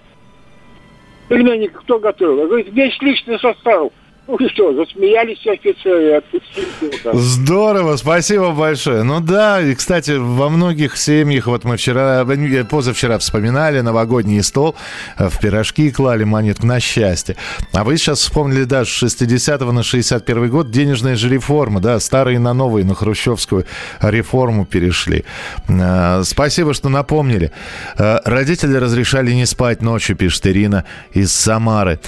пельмени 1.27 1.67
кто 1.67 1.99
готовил? 1.99 2.41
Он 2.41 2.47
говорит, 2.47 2.73
весь 2.73 2.99
личный 3.01 3.39
состав. 3.39 3.91
Ну 4.29 4.37
что, 4.49 4.71
засмеялись 4.75 5.39
офицеры, 5.47 6.17
отпустили 6.17 6.67
Здорово, 7.13 7.95
спасибо 7.95 8.51
большое. 8.51 9.01
Ну 9.01 9.21
да, 9.21 9.59
и, 9.59 9.73
кстати, 9.73 10.11
во 10.11 10.49
многих 10.49 10.97
семьях, 10.97 11.47
вот 11.47 11.63
мы 11.63 11.77
вчера, 11.77 12.23
э, 12.23 12.63
позавчера 12.63 13.17
вспоминали 13.17 13.79
новогодний 13.81 14.43
стол, 14.43 14.75
э, 15.17 15.29
в 15.29 15.39
пирожки 15.39 15.89
клали 15.89 16.25
монетку 16.25 16.67
на 16.67 16.79
счастье. 16.79 17.37
А 17.73 17.83
вы 17.83 17.97
сейчас 17.97 18.19
вспомнили, 18.19 18.65
да, 18.65 18.85
с 18.85 18.87
60 18.87 19.61
на 19.71 19.81
61 19.81 20.49
год 20.49 20.69
денежная 20.69 21.15
же 21.15 21.27
реформа, 21.27 21.79
да, 21.79 21.99
старые 21.99 22.37
на 22.37 22.53
новые, 22.53 22.85
на 22.85 22.93
хрущевскую 22.93 23.65
реформу 23.99 24.67
перешли. 24.67 25.25
Э, 25.67 26.21
спасибо, 26.23 26.75
что 26.75 26.89
напомнили. 26.89 27.51
Родители 27.97 28.75
разрешали 28.77 29.31
не 29.31 29.47
спать 29.47 29.81
ночью, 29.81 30.15
пишет 30.15 30.45
Ирина 30.45 30.85
из 31.13 31.31
Самары. 31.31 31.99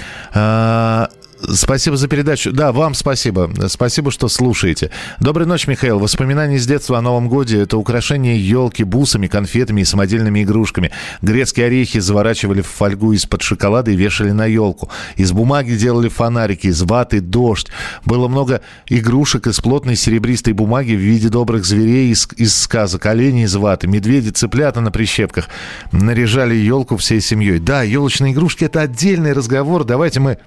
Спасибо 1.49 1.97
за 1.97 2.07
передачу. 2.07 2.51
Да, 2.51 2.71
вам 2.71 2.93
спасибо. 2.93 3.51
Спасибо, 3.67 4.11
что 4.11 4.27
слушаете. 4.27 4.91
Доброй 5.19 5.47
ночи, 5.47 5.69
Михаил. 5.69 5.99
Воспоминания 5.99 6.59
с 6.59 6.67
детства 6.67 6.97
о 6.97 7.01
Новом 7.01 7.29
Годе– 7.29 7.61
это 7.61 7.77
украшение 7.77 8.39
елки 8.39 8.83
бусами, 8.83 9.27
конфетами 9.27 9.81
и 9.81 9.85
самодельными 9.85 10.43
игрушками. 10.43 10.91
Грецкие 11.21 11.67
орехи 11.67 11.99
заворачивали 11.99 12.61
в 12.61 12.67
фольгу 12.67 13.13
из-под 13.13 13.41
шоколада 13.41 13.91
и 13.91 13.95
вешали 13.95 14.31
на 14.31 14.45
елку. 14.45 14.89
Из 15.15 15.31
бумаги 15.31 15.73
делали 15.73 16.09
фонарики, 16.09 16.67
из 16.67 16.81
ваты– 16.83 17.19
дождь. 17.21 17.67
Было 18.05 18.27
много 18.27 18.61
игрушек 18.87 19.47
из 19.47 19.59
плотной 19.59 19.95
серебристой 19.95 20.53
бумаги 20.53 20.93
в 20.93 20.99
виде 20.99 21.29
добрых 21.29 21.65
зверей 21.65 22.11
из, 22.11 22.27
из 22.35 22.55
сказок. 22.55 23.05
Олени 23.05 23.45
из 23.45 23.55
ваты, 23.55 23.87
медведи, 23.87 24.29
цыплята 24.29 24.81
на 24.81 24.91
прищепках. 24.91 25.47
Наряжали 25.91 26.55
елку 26.55 26.97
всей 26.97 27.21
семьей. 27.21 27.59
Да, 27.59 27.81
елочные 27.81 28.33
игрушки– 28.33 28.63
это 28.65 28.81
отдельный 28.81 29.33
разговор. 29.33 29.83
Давайте 29.83 30.19
мы 30.19 30.37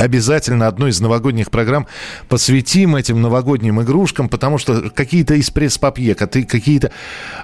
обязательно 0.00 0.66
одну 0.66 0.86
из 0.86 1.00
новогодних 1.00 1.50
программ 1.50 1.86
посвятим 2.28 2.96
этим 2.96 3.20
новогодним 3.20 3.80
игрушкам, 3.82 4.28
потому 4.28 4.58
что 4.58 4.90
какие-то 4.90 5.34
из 5.34 5.50
пресс-папье, 5.50 6.14
какие-то 6.14 6.90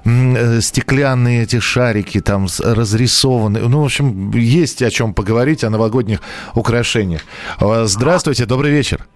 э, 0.04 0.60
стеклянные 0.60 1.42
эти 1.42 1.60
шарики 1.60 2.20
там 2.20 2.46
разрисованные. 2.64 3.68
Ну, 3.68 3.82
в 3.82 3.84
общем, 3.84 4.30
есть 4.32 4.82
о 4.82 4.90
чем 4.90 5.14
поговорить, 5.14 5.64
о 5.64 5.70
новогодних 5.70 6.20
украшениях. 6.54 7.22
А, 7.60 7.84
здравствуйте, 7.84 8.46
добрый 8.46 8.70
вечер. 8.70 9.06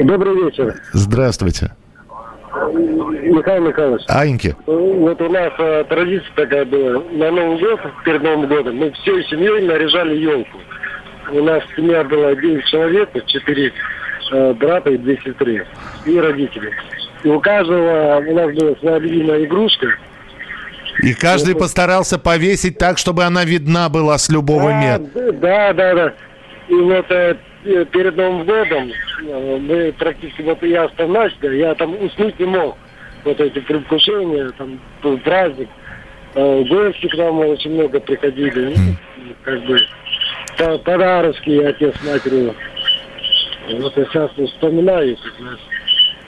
Добрый 0.00 0.34
вечер. 0.44 0.74
Здравствуйте. 0.92 1.72
Михаил 2.72 3.66
Михайлович. 3.66 4.02
Аньки. 4.08 4.54
Вот 4.66 5.20
у 5.20 5.28
нас 5.28 5.52
э, 5.58 5.84
традиция 5.88 6.34
такая 6.36 6.64
была. 6.64 7.02
На 7.12 7.30
Новый 7.30 7.60
год, 7.60 7.80
перед 8.04 8.22
Новым 8.22 8.48
годом, 8.48 8.76
мы 8.76 8.92
всей 8.92 9.24
семьей 9.24 9.66
наряжали 9.66 10.16
елку. 10.16 10.58
У 11.32 11.42
нас 11.42 11.62
семья 11.74 12.04
была 12.04 12.34
9 12.34 12.64
человек, 12.66 13.08
4 13.26 13.72
э, 14.32 14.52
брата 14.52 14.90
и 14.90 14.98
2 14.98 15.14
сестры, 15.24 15.66
и 16.04 16.20
родители. 16.20 16.70
И 17.24 17.28
у 17.28 17.40
каждого 17.40 18.22
у 18.26 18.34
нас 18.34 18.54
была 18.54 18.76
своя 18.76 18.98
любимая 18.98 19.44
игрушка. 19.44 19.86
И 21.02 21.14
каждый 21.14 21.54
вот. 21.54 21.60
постарался 21.60 22.18
повесить 22.18 22.76
так, 22.76 22.98
чтобы 22.98 23.24
она 23.24 23.44
видна 23.44 23.88
была 23.88 24.18
с 24.18 24.28
любого 24.28 24.68
да, 24.68 24.80
места. 24.80 25.32
Да, 25.32 25.72
да, 25.72 25.94
да. 25.94 26.14
И 26.68 26.74
вот 26.74 27.10
э, 27.10 27.36
перед 27.64 28.16
Новым 28.16 28.44
годом 28.44 28.92
э, 29.26 29.58
мы 29.58 29.92
практически, 29.98 30.42
вот 30.42 30.62
я 30.62 30.84
остановился, 30.84 31.46
я 31.46 31.74
там 31.74 31.94
уснуть 32.02 32.38
не 32.38 32.46
мог. 32.46 32.76
Вот 33.24 33.40
эти 33.40 33.58
предвкушения, 33.60 34.50
там, 34.58 34.78
праздник. 35.24 35.68
Э, 36.34 36.64
гости 36.64 37.06
к 37.08 37.14
нам 37.16 37.38
очень 37.38 37.72
много 37.72 38.00
приходили. 38.00 38.74
Mm. 38.74 38.96
Как 39.44 39.64
бы 39.64 39.78
подарочки 40.56 41.50
отец 41.62 41.94
матери. 42.04 42.54
Вот 43.80 43.96
я 43.96 44.04
сейчас 44.06 44.30
вспоминаю, 44.32 45.16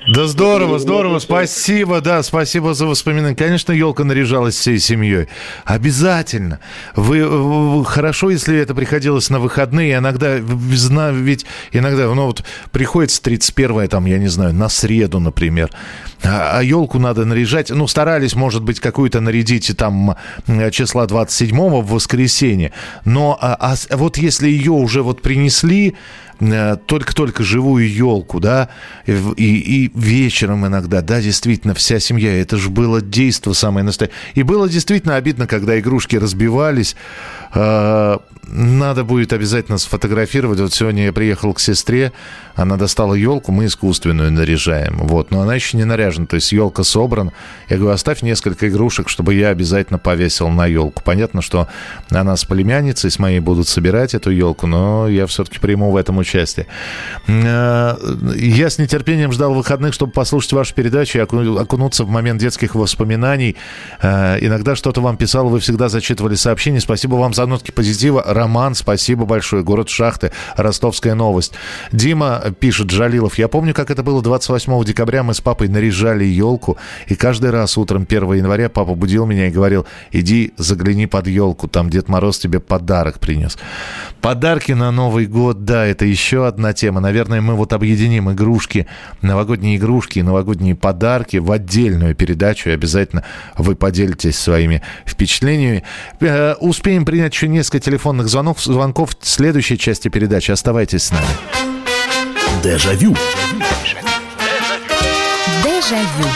да 0.07 0.27
здорово, 0.27 0.79
здорово, 0.79 1.19
спасибо, 1.19 2.03
да, 2.03 2.23
спасибо 2.23 2.75
за 2.75 2.87
воспоминания. 2.87 3.35
Конечно, 3.35 3.73
елка 3.73 4.05
наряжалась 4.05 4.55
всей 4.55 4.79
семьей. 4.79 5.29
Обязательно. 5.65 6.61
Вы, 6.95 7.27
вы 7.27 7.85
хорошо, 7.87 8.31
если 8.31 8.59
это 8.59 8.75
приходилось 8.75 9.31
на 9.31 9.39
выходные. 9.39 9.97
Иногда, 9.97 10.37
ведь 10.37 11.47
иногда, 11.73 12.07
ну 12.15 12.27
вот 12.27 12.45
приходится 12.71 13.23
31 13.23 13.89
там, 13.89 14.05
я 14.05 14.19
не 14.19 14.29
знаю, 14.29 14.53
на 14.53 14.69
среду, 14.69 15.21
например. 15.21 15.71
А, 16.23 16.59
а 16.59 16.63
елку 16.63 16.99
надо 16.99 17.25
наряжать. 17.25 17.71
Ну, 17.71 17.87
старались, 17.87 18.35
может 18.35 18.63
быть, 18.63 18.81
какую-то 18.81 19.21
нарядить 19.21 19.75
там 19.77 20.17
числа 20.71 21.07
27 21.07 21.57
в 21.57 21.91
воскресенье. 21.91 22.73
Но 23.07 23.39
а, 23.41 23.55
а 23.55 23.97
вот 23.97 24.19
если 24.19 24.49
ее 24.49 24.73
уже 24.73 25.03
вот 25.03 25.23
принесли, 25.23 25.95
Э, 25.95 26.24
только-только 26.87 27.43
живую 27.43 27.91
елку, 27.91 28.41
да, 28.41 28.69
и, 29.07 29.13
и 29.13 29.91
вечером 29.95 30.67
иногда, 30.67 31.01
да, 31.01 31.21
действительно, 31.21 31.75
вся 31.75 32.01
семья, 32.01 32.33
это 32.41 32.57
же 32.57 32.71
было 32.71 33.01
действо 33.01 33.53
самое 33.53 33.85
настоящее. 33.85 34.17
И 34.35 34.43
было 34.43 34.69
действительно 34.69 35.17
обидно, 35.17 35.47
когда 35.47 35.79
игрушки 35.79 36.17
разбивались, 36.17 36.97
Э, 37.44 37.44
надо 37.55 39.05
будет 39.05 39.33
обязательно 39.33 39.79
сфотографировать. 39.79 40.61
Вот 40.61 40.73
сегодня 40.73 41.07
я 41.07 41.13
приехал 41.13 41.55
к 41.55 41.61
сестре, 41.61 42.13
она 42.55 42.77
достала 42.77 43.15
елку, 43.15 43.53
мы 43.53 43.67
искусственную 43.67 44.31
наряжаем. 44.33 44.99
Вот, 44.99 45.31
но 45.31 45.41
она 45.41 45.55
еще 45.55 45.77
не 45.77 45.85
наряжена, 45.85 46.27
то 46.27 46.37
есть 46.37 46.53
елка 46.53 46.85
собрана. 46.85 47.33
Я 47.69 47.79
говорю, 47.79 47.95
оставь 47.95 48.23
несколько 48.23 48.69
игрушек, 48.69 49.09
чтобы 49.09 49.35
я 49.35 49.49
обязательно 49.49 49.99
повесил 49.99 50.49
на 50.49 50.67
елку. 50.67 51.03
Понятно, 51.03 51.43
что 51.43 51.69
она 52.11 52.37
с 52.37 52.45
племянницей, 52.45 53.11
с 53.11 53.19
моей 53.19 53.41
будут 53.41 53.69
собирать 53.69 54.15
эту 54.15 54.31
елку, 54.31 54.67
но 54.67 55.09
я 55.09 55.27
все-таки 55.27 55.59
приму 55.59 55.91
в 55.91 55.97
этом 55.97 56.19
участие. 56.19 56.67
Э, 57.27 57.97
я 58.37 58.71
с 58.71 58.79
нетерпением 58.79 59.33
ждал 59.33 59.55
выходных, 59.55 59.95
чтобы 59.95 60.13
послушать 60.13 60.53
вашу 60.53 60.75
передачу 60.75 61.19
и 61.19 61.21
окунуться 61.23 62.05
в 62.05 62.09
момент 62.09 62.41
детских 62.41 62.75
воспоминаний. 62.75 63.57
Э, 64.01 64.39
иногда 64.41 64.77
что-то 64.77 65.01
вам 65.01 65.17
писал, 65.17 65.49
вы 65.49 65.61
всегда 65.61 65.89
зачитывали 65.89 66.35
сообщения. 66.35 66.81
Спасибо 66.81 67.17
вам 67.17 67.35
за 67.35 67.44
нотки 67.47 67.71
позитива. 67.71 68.23
Роман, 68.27 68.75
спасибо 68.75 69.25
большое. 69.25 69.63
Город 69.63 69.89
Шахты, 69.89 70.33
Ростовская 70.57 71.15
новость. 71.15 71.53
Дима 71.93 72.43
пишет 72.59 72.91
Жалилов. 72.91 73.39
Я 73.39 73.49
помню, 73.49 73.75
как 73.75 73.91
это 73.91 74.03
было 74.03 74.23
28 74.23 74.85
декабря. 74.85 75.23
Мы 75.23 75.35
с 75.35 75.41
папой 75.41 75.69
наряжали 75.69 76.25
елку. 76.25 76.77
И 77.07 77.15
каждый 77.15 77.51
раз 77.51 77.79
утром 77.79 78.07
1 78.09 78.33
января 78.35 78.69
папа 78.69 78.95
будил 78.95 79.27
меня 79.27 79.49
и 79.49 79.51
говорил, 79.51 79.87
иди 80.11 80.53
загляни 80.57 81.07
под 81.07 81.29
елку. 81.29 81.69
Там 81.69 81.91
Дед 81.91 82.09
Мороз 82.09 82.39
тебе 82.39 82.61
подарок 82.61 83.21
принес. 83.21 83.57
Подарки 84.21 84.73
на 84.73 84.91
Новый 84.91 85.27
год, 85.27 85.65
да, 85.65 85.87
это 85.87 86.05
еще 86.05 86.47
одна 86.47 86.73
тема. 86.73 87.01
Наверное, 87.01 87.41
мы 87.41 87.55
вот 87.55 87.73
объединим 87.73 88.33
игрушки, 88.33 88.87
новогодние 89.23 89.77
игрушки 89.77 90.25
новогодние 90.25 90.75
подарки 90.75 91.37
в 91.37 91.53
отдельную 91.53 92.15
передачу. 92.15 92.71
И 92.71 92.73
обязательно 92.73 93.25
вы 93.57 93.77
поделитесь 93.77 94.39
своими 94.39 94.83
впечатлениями. 95.07 95.85
Э, 96.21 96.55
успеем 96.55 97.05
принять 97.05 97.34
еще 97.35 97.49
несколько 97.49 97.81
телефонных 97.81 98.29
звонков, 98.29 98.63
звонков 98.63 99.11
в 99.21 99.27
следующей 99.29 99.77
части 99.77 100.07
передачи. 100.07 100.53
Оставайтесь 100.53 101.05
с 101.05 101.11
нами. 101.11 101.27
Дежавю. 102.63 103.17
Дежавю. 105.65 106.29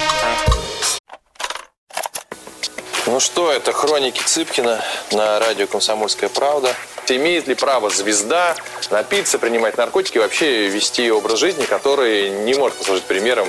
Ну 3.06 3.20
что, 3.20 3.52
это 3.52 3.72
хроники 3.72 4.20
Цыпкина 4.20 4.82
на 5.12 5.38
радио 5.38 5.68
«Комсомольская 5.68 6.28
правда». 6.28 6.74
Имеет 7.06 7.46
ли 7.46 7.54
право 7.54 7.88
звезда 7.90 8.56
напиться, 8.90 9.38
принимать 9.38 9.78
наркотики 9.78 10.16
и 10.16 10.20
вообще 10.20 10.68
вести 10.68 11.10
образ 11.12 11.38
жизни, 11.38 11.64
который 11.64 12.28
не 12.44 12.54
может 12.54 12.76
послужить 12.76 13.04
примером 13.04 13.46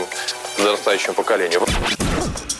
подрастающему 0.55 1.15
поколению? 1.15 1.65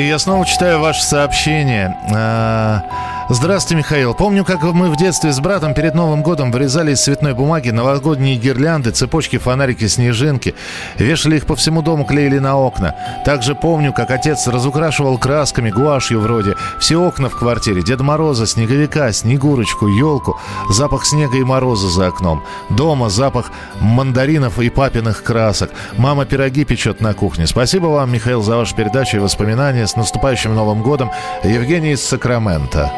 И 0.00 0.06
я 0.06 0.18
снова 0.18 0.46
читаю 0.46 0.80
ваше 0.80 1.02
сообщение. 1.02 1.94
Здравствуйте, 3.32 3.76
Михаил. 3.76 4.12
Помню, 4.12 4.44
как 4.44 4.60
мы 4.64 4.90
в 4.90 4.96
детстве 4.96 5.30
с 5.30 5.38
братом 5.38 5.72
перед 5.72 5.94
Новым 5.94 6.20
годом 6.20 6.50
вырезали 6.50 6.94
из 6.94 7.00
цветной 7.00 7.32
бумаги 7.32 7.70
новогодние 7.70 8.34
гирлянды, 8.34 8.90
цепочки, 8.90 9.38
фонарики, 9.38 9.86
снежинки. 9.86 10.56
Вешали 10.98 11.36
их 11.36 11.46
по 11.46 11.54
всему 11.54 11.80
дому, 11.80 12.04
клеили 12.04 12.40
на 12.40 12.58
окна. 12.58 12.96
Также 13.24 13.54
помню, 13.54 13.92
как 13.92 14.10
отец 14.10 14.48
разукрашивал 14.48 15.16
красками, 15.16 15.70
гуашью 15.70 16.20
вроде. 16.20 16.56
Все 16.80 16.96
окна 16.96 17.28
в 17.28 17.36
квартире. 17.36 17.84
Деда 17.84 18.02
Мороза, 18.02 18.48
Снеговика, 18.48 19.12
Снегурочку, 19.12 19.86
елку. 19.86 20.36
Запах 20.68 21.06
снега 21.06 21.36
и 21.38 21.44
мороза 21.44 21.88
за 21.88 22.08
окном. 22.08 22.42
Дома 22.68 23.10
запах 23.10 23.52
мандаринов 23.80 24.58
и 24.58 24.70
папиных 24.70 25.22
красок. 25.22 25.70
Мама 25.96 26.24
пироги 26.24 26.64
печет 26.64 27.00
на 27.00 27.14
кухне. 27.14 27.46
Спасибо 27.46 27.86
вам, 27.86 28.12
Михаил, 28.12 28.42
за 28.42 28.56
вашу 28.56 28.74
передачу 28.74 29.18
и 29.18 29.20
воспоминания. 29.20 29.86
С 29.86 29.94
наступающим 29.94 30.52
Новым 30.52 30.82
годом. 30.82 31.12
Евгений 31.44 31.92
из 31.92 32.02
Сакрамента. 32.02 32.90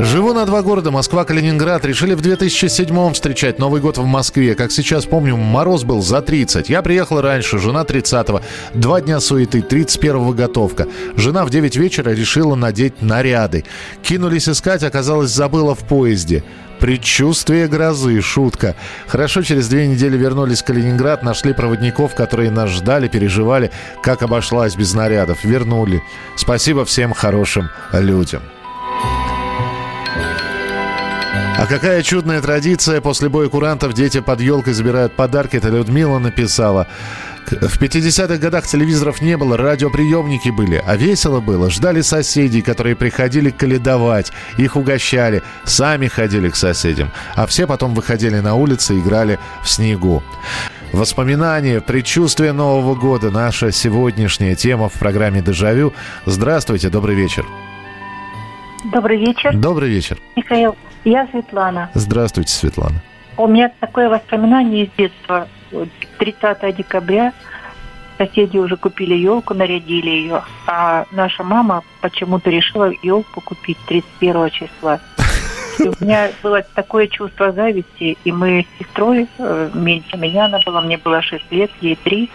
Живу 0.00 0.32
на 0.32 0.46
два 0.46 0.62
города, 0.62 0.92
Москва, 0.92 1.24
Калининград. 1.24 1.84
Решили 1.84 2.14
в 2.14 2.20
2007-м 2.20 3.14
встречать 3.14 3.58
Новый 3.58 3.80
год 3.80 3.98
в 3.98 4.04
Москве. 4.04 4.54
Как 4.54 4.70
сейчас 4.70 5.06
помню, 5.06 5.36
мороз 5.36 5.82
был 5.82 6.02
за 6.02 6.22
30. 6.22 6.68
Я 6.68 6.82
приехал 6.82 7.20
раньше, 7.20 7.58
жена 7.58 7.82
30-го. 7.82 8.40
Два 8.74 9.00
дня 9.00 9.18
суеты, 9.18 9.58
31-го 9.58 10.32
готовка. 10.34 10.86
Жена 11.16 11.44
в 11.44 11.50
9 11.50 11.76
вечера 11.76 12.10
решила 12.10 12.54
надеть 12.54 13.02
наряды. 13.02 13.64
Кинулись 14.02 14.48
искать, 14.48 14.84
оказалось, 14.84 15.30
забыла 15.30 15.74
в 15.74 15.80
поезде. 15.80 16.44
Предчувствие 16.78 17.66
грозы, 17.66 18.20
шутка. 18.20 18.76
Хорошо, 19.08 19.42
через 19.42 19.66
две 19.66 19.88
недели 19.88 20.16
вернулись 20.16 20.62
в 20.62 20.64
Калининград, 20.64 21.24
нашли 21.24 21.52
проводников, 21.52 22.14
которые 22.14 22.52
нас 22.52 22.70
ждали, 22.70 23.08
переживали, 23.08 23.72
как 24.00 24.22
обошлась 24.22 24.76
без 24.76 24.94
нарядов. 24.94 25.42
Вернули. 25.42 26.04
Спасибо 26.36 26.84
всем 26.84 27.12
хорошим 27.12 27.68
людям. 27.92 28.42
А 31.58 31.66
какая 31.66 32.04
чудная 32.04 32.40
традиция. 32.40 33.00
После 33.00 33.28
боя 33.28 33.48
курантов 33.48 33.92
дети 33.92 34.20
под 34.20 34.40
елкой 34.40 34.74
забирают 34.74 35.14
подарки. 35.14 35.56
Это 35.56 35.70
Людмила 35.70 36.20
написала. 36.20 36.86
В 37.50 37.82
50-х 37.82 38.36
годах 38.36 38.64
телевизоров 38.68 39.20
не 39.20 39.36
было, 39.36 39.56
радиоприемники 39.56 40.50
были. 40.50 40.80
А 40.86 40.94
весело 40.94 41.40
было. 41.40 41.68
Ждали 41.68 42.02
соседей, 42.02 42.62
которые 42.62 42.94
приходили 42.94 43.50
каледовать. 43.50 44.30
Их 44.56 44.76
угощали. 44.76 45.42
Сами 45.64 46.06
ходили 46.06 46.48
к 46.48 46.54
соседям. 46.54 47.10
А 47.34 47.44
все 47.46 47.66
потом 47.66 47.92
выходили 47.92 48.38
на 48.38 48.54
улицы 48.54 48.94
и 48.94 49.00
играли 49.00 49.40
в 49.64 49.68
снегу. 49.68 50.22
Воспоминания, 50.92 51.80
предчувствие 51.80 52.52
Нового 52.52 52.94
года. 52.94 53.32
Наша 53.32 53.72
сегодняшняя 53.72 54.54
тема 54.54 54.88
в 54.88 54.92
программе 54.92 55.42
«Дежавю». 55.42 55.92
Здравствуйте, 56.24 56.88
добрый 56.88 57.16
вечер. 57.16 57.44
Добрый 58.84 59.18
вечер. 59.18 59.56
Добрый 59.56 59.90
вечер. 59.90 60.18
Михаил, 60.36 60.76
я 61.04 61.26
Светлана. 61.28 61.90
Здравствуйте, 61.94 62.52
Светлана. 62.52 63.00
У 63.36 63.46
меня 63.46 63.70
такое 63.80 64.08
воспоминание 64.08 64.84
из 64.84 64.90
детства. 64.96 65.46
30 66.18 66.76
декабря 66.76 67.32
соседи 68.18 68.58
уже 68.58 68.76
купили 68.76 69.14
елку, 69.14 69.54
нарядили 69.54 70.10
ее, 70.10 70.42
а 70.66 71.06
наша 71.12 71.44
мама 71.44 71.82
почему-то 72.00 72.50
решила 72.50 72.90
елку 73.02 73.40
купить 73.40 73.78
31 73.86 74.50
числа. 74.50 75.00
И 75.78 75.88
у 75.88 75.94
меня 76.00 76.30
было 76.42 76.62
такое 76.74 77.06
чувство 77.06 77.52
зависти, 77.52 78.18
и 78.24 78.32
мы 78.32 78.66
с 78.66 78.78
сестрой, 78.78 79.28
э, 79.38 79.70
меньше 79.72 80.16
меня 80.16 80.46
она 80.46 80.58
была, 80.66 80.80
мне 80.80 80.98
было 80.98 81.22
6 81.22 81.52
лет, 81.52 81.70
ей 81.80 81.96
3, 81.96 82.28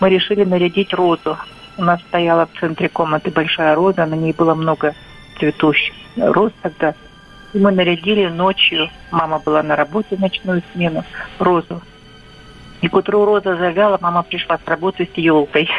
мы 0.00 0.10
решили 0.10 0.44
нарядить 0.44 0.92
розу. 0.92 1.38
У 1.76 1.84
нас 1.84 2.00
стояла 2.02 2.46
в 2.46 2.58
центре 2.58 2.88
комнаты 2.88 3.30
большая 3.30 3.76
роза, 3.76 4.06
на 4.06 4.14
ней 4.14 4.32
было 4.32 4.54
много 4.54 4.94
цветущих 5.38 5.94
роз 6.16 6.52
тогда. 6.62 6.94
И 7.54 7.58
мы 7.58 7.70
нарядили 7.70 8.26
ночью, 8.26 8.90
мама 9.12 9.38
была 9.38 9.62
на 9.62 9.76
работе 9.76 10.16
ночную 10.18 10.62
смену, 10.72 11.04
розу. 11.38 11.80
И 12.80 12.88
к 12.88 12.94
утру 12.94 13.24
роза 13.24 13.56
завяла, 13.56 13.96
мама 14.00 14.24
пришла 14.24 14.58
с 14.58 14.68
работы 14.68 15.08
с 15.12 15.16
елкой. 15.16 15.70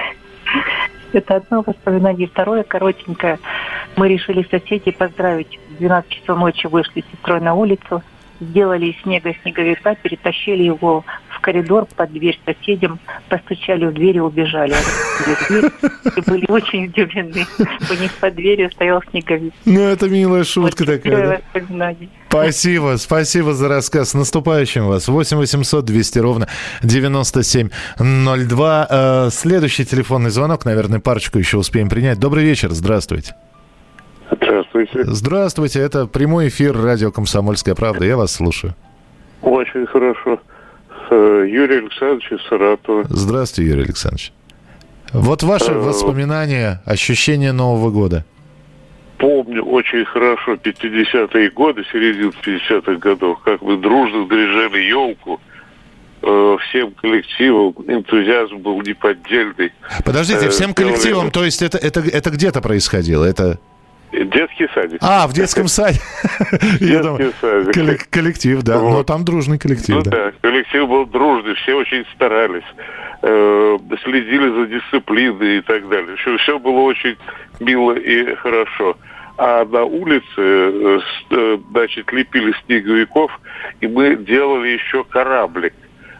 Это 1.11 1.35
одно 1.35 1.63
воспоминание. 1.65 2.27
Второе, 2.27 2.63
коротенькое. 2.63 3.39
Мы 3.97 4.07
решили 4.07 4.47
соседей 4.49 4.91
поздравить. 4.91 5.59
В 5.69 5.77
12 5.77 6.09
часов 6.09 6.39
ночи 6.39 6.67
вышли 6.67 7.01
с 7.01 7.11
сестрой 7.11 7.41
на 7.41 7.53
улицу, 7.53 8.01
сделали 8.39 8.87
из 8.87 9.01
снега 9.01 9.33
снеговика, 9.41 9.95
перетащили 9.95 10.63
его 10.63 11.03
коридор 11.45 11.85
под 11.95 12.11
дверь 12.11 12.39
соседям, 12.43 12.99
постучали 13.29 13.85
в 13.85 13.93
дверь 13.93 14.17
и 14.17 14.19
убежали. 14.19 14.73
И 16.17 16.21
были 16.27 16.45
очень 16.49 16.85
удивлены. 16.85 17.45
У 17.59 18.01
них 18.01 18.11
под 18.19 18.33
дверью 18.33 18.71
стоял 18.71 19.03
снеговик. 19.11 19.53
Ну, 19.65 19.81
это 19.81 20.09
милая 20.09 20.43
шутка 20.43 20.85
вот 20.85 21.03
такая. 21.03 21.43
Да? 21.53 21.95
Спасибо, 22.29 22.95
спасибо 22.97 23.53
за 23.53 23.67
рассказ. 23.67 24.09
С 24.09 24.13
наступающим 24.15 24.87
вас. 24.87 25.07
8 25.07 25.37
800 25.37 25.85
200 25.85 26.19
ровно 26.19 26.47
9702. 26.81 28.87
Э, 28.89 29.29
следующий 29.31 29.85
телефонный 29.85 30.31
звонок, 30.31 30.65
наверное, 30.65 30.99
парочку 30.99 31.37
еще 31.37 31.57
успеем 31.57 31.89
принять. 31.89 32.19
Добрый 32.19 32.43
вечер, 32.43 32.71
здравствуйте. 32.71 33.35
Здравствуйте. 34.31 35.03
Здравствуйте, 35.03 35.79
это 35.79 36.07
прямой 36.07 36.47
эфир 36.47 36.75
радио 36.75 37.11
«Комсомольская 37.11 37.75
правда». 37.75 38.03
Я 38.03 38.17
вас 38.17 38.33
слушаю. 38.33 38.73
Очень 39.43 39.85
хорошо. 39.85 40.39
Э, 41.15 41.45
Юрий 41.47 41.77
Александрович 41.77 42.29
из 42.29 42.45
Саратова. 42.49 43.05
Здравствуйте, 43.07 43.69
Юрий 43.69 43.83
Александрович. 43.83 44.33
Вот 45.13 45.43
ваши 45.43 45.71
э, 45.71 45.77
воспоминания, 45.77 46.81
ощущения 46.85 47.53
Нового 47.53 47.89
года. 47.89 48.25
Помню 49.17 49.63
очень 49.63 50.03
хорошо 50.03 50.55
50-е 50.55 51.49
годы, 51.51 51.85
середину 51.89 52.33
50-х 52.45 52.95
годов, 52.95 53.39
как 53.43 53.61
мы 53.61 53.77
дружно 53.77 54.25
наряжали 54.25 54.81
елку 54.81 55.39
э, 56.21 56.57
всем 56.67 56.91
коллективом, 56.91 57.75
энтузиазм 57.87 58.57
был 58.57 58.81
неподдельный. 58.81 59.71
Подождите, 60.03 60.49
всем 60.49 60.73
коллективом, 60.73 61.31
то 61.31 61.45
есть 61.45 61.61
это, 61.61 61.77
это, 61.77 62.01
это 62.01 62.29
где-то 62.29 62.61
происходило? 62.61 63.23
Это... 63.23 63.57
Детский 64.23 64.67
садик. 64.73 64.99
А, 65.01 65.27
в 65.27 65.33
детском 65.33 65.67
саде. 65.67 65.99
Детский 66.79 67.31
садик. 67.41 68.09
Коллектив, 68.09 68.61
да. 68.63 68.79
Но 68.79 69.03
там 69.03 69.25
дружный 69.25 69.59
коллектив. 69.59 69.95
Ну 69.95 70.01
да, 70.03 70.31
коллектив 70.41 70.87
был 70.87 71.05
дружный, 71.05 71.55
все 71.55 71.73
очень 71.75 72.05
старались. 72.15 72.63
Э, 73.27 73.77
следили 74.03 74.49
за 74.49 74.67
дисциплиной 74.67 75.57
и 75.57 75.61
так 75.61 75.89
далее. 75.89 76.15
Все 76.15 76.59
было 76.59 76.81
очень 76.81 77.17
мило 77.59 77.93
и 77.93 78.35
хорошо. 78.35 78.97
А 79.37 79.65
на 79.65 79.83
улице, 79.83 80.25
э, 80.37 80.99
э, 81.31 81.57
значит, 81.71 82.11
лепили 82.11 82.53
снеговиков, 82.65 83.31
и 83.81 83.87
мы 83.87 84.15
делали 84.15 84.69
еще 84.69 85.03
кораблик. 85.03 85.73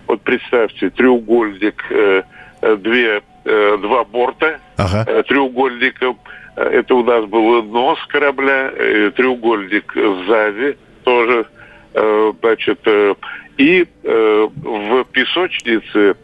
Вот 0.07 0.21
представьте, 0.21 0.89
треугольник, 0.89 1.83
две, 2.61 3.21
два 3.43 4.03
борта 4.03 4.59
ага. 4.77 5.23
треугольником– 5.23 6.17
это 6.55 6.95
у 6.95 7.03
нас 7.03 7.25
был 7.25 7.63
нос 7.63 7.99
корабля, 8.07 8.71
э, 8.73 9.11
треугольник 9.15 9.93
сзади 9.95 10.77
тоже, 11.03 11.45
э, 11.93 12.33
значит, 12.41 12.79
э, 12.85 13.15
и 13.57 13.87
в 14.03 15.05
песочнице 15.11 16.15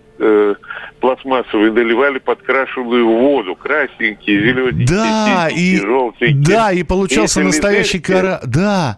пластмассовые 0.99 1.71
наливали 1.71 2.19
подкрашенную 2.19 3.07
воду, 3.07 3.55
красненькие, 3.55 4.39
зелененькие, 4.41 4.85
да, 4.85 5.49
и, 5.49 5.77
желтенькие. 5.77 6.45
Да, 6.45 6.71
и 6.71 6.83
получался 6.83 7.41
и 7.41 7.45
настоящий 7.45 7.99
корабль. 7.99 8.45
Да. 8.45 8.97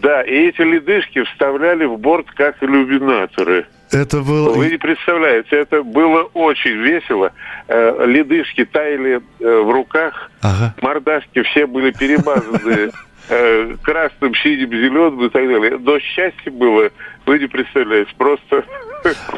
Да, 0.00 0.22
и 0.22 0.48
эти 0.48 0.62
ледышки 0.62 1.24
вставляли 1.24 1.84
в 1.84 1.98
борт 1.98 2.30
как 2.30 2.62
иллюминаторы. 2.62 3.66
Это 3.92 4.20
было... 4.20 4.52
Вы 4.52 4.70
не 4.70 4.76
представляете, 4.76 5.56
это 5.56 5.82
было 5.82 6.22
очень 6.34 6.76
весело. 6.82 7.32
Э, 7.68 8.04
ледышки 8.06 8.64
таяли 8.64 9.20
э, 9.40 9.60
в 9.60 9.70
руках, 9.70 10.30
ага. 10.42 10.74
мордашки 10.80 11.42
все 11.42 11.66
были 11.66 11.90
перемазаны 11.90 12.92
э, 13.28 13.76
красным, 13.82 14.34
синим, 14.36 14.70
зеленым 14.70 15.26
и 15.26 15.28
так 15.28 15.46
далее. 15.46 15.78
Но 15.78 15.98
счастье 15.98 16.52
было, 16.52 16.90
вы 17.26 17.38
не 17.38 17.46
представляете, 17.46 18.10
просто 18.16 18.64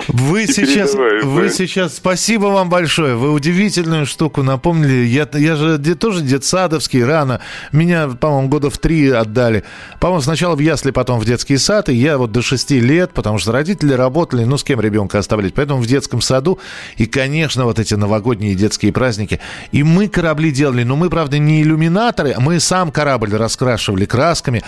вы 0.08 0.46
сейчас, 0.46 0.94
вы 0.94 1.50
сейчас, 1.50 1.96
спасибо 1.96 2.46
вам 2.46 2.68
большое. 2.68 3.14
Вы 3.14 3.32
удивительную 3.32 4.06
штуку 4.06 4.42
напомнили. 4.42 5.06
Я, 5.06 5.28
я 5.34 5.56
же 5.56 5.78
тоже 5.94 6.22
детсадовский, 6.22 7.04
рано. 7.04 7.40
Меня, 7.70 8.08
по-моему, 8.08 8.48
года 8.48 8.70
в 8.70 8.78
три 8.78 9.10
отдали. 9.10 9.64
По-моему, 10.00 10.22
сначала 10.22 10.56
в 10.56 10.58
ясли, 10.58 10.90
потом 10.90 11.20
в 11.20 11.24
детский 11.24 11.56
сад. 11.58 11.88
И 11.88 11.94
я 11.94 12.18
вот 12.18 12.32
до 12.32 12.42
шести 12.42 12.80
лет, 12.80 13.12
потому 13.12 13.38
что 13.38 13.52
родители 13.52 13.92
работали, 13.92 14.44
ну, 14.44 14.56
с 14.56 14.64
кем 14.64 14.80
ребенка 14.80 15.18
оставлять. 15.18 15.54
Поэтому 15.54 15.80
в 15.80 15.86
детском 15.86 16.20
саду. 16.20 16.58
И, 16.96 17.06
конечно, 17.06 17.64
вот 17.64 17.78
эти 17.78 17.94
новогодние 17.94 18.54
детские 18.54 18.92
праздники. 18.92 19.40
И 19.70 19.82
мы 19.82 20.08
корабли 20.08 20.50
делали. 20.50 20.82
Но 20.82 20.96
мы, 20.96 21.10
правда, 21.10 21.38
не 21.38 21.62
иллюминаторы. 21.62 22.34
Мы 22.38 22.58
сам 22.60 22.90
корабль 22.90 23.34
раскрашивали 23.34 24.06
красками. 24.06 24.62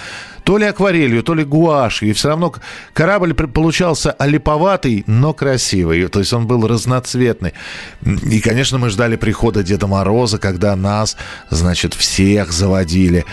То 0.44 0.58
ли 0.58 0.66
акварелью, 0.66 1.22
то 1.22 1.34
ли 1.34 1.42
гуашью. 1.42 2.10
И 2.10 2.12
все 2.12 2.28
равно 2.28 2.54
корабль 2.92 3.34
получался 3.34 4.12
олиповат 4.12 4.83
богатый, 4.84 5.04
но 5.06 5.32
красивый. 5.32 6.08
То 6.08 6.20
есть 6.20 6.32
он 6.32 6.46
был 6.46 6.66
разноцветный. 6.66 7.52
И, 8.04 8.40
конечно, 8.40 8.78
мы 8.78 8.90
ждали 8.90 9.16
прихода 9.16 9.62
Деда 9.62 9.86
Мороза, 9.86 10.38
когда 10.38 10.76
нас, 10.76 11.16
значит, 11.50 11.94
всех 11.94 12.52
заводили 12.52 13.24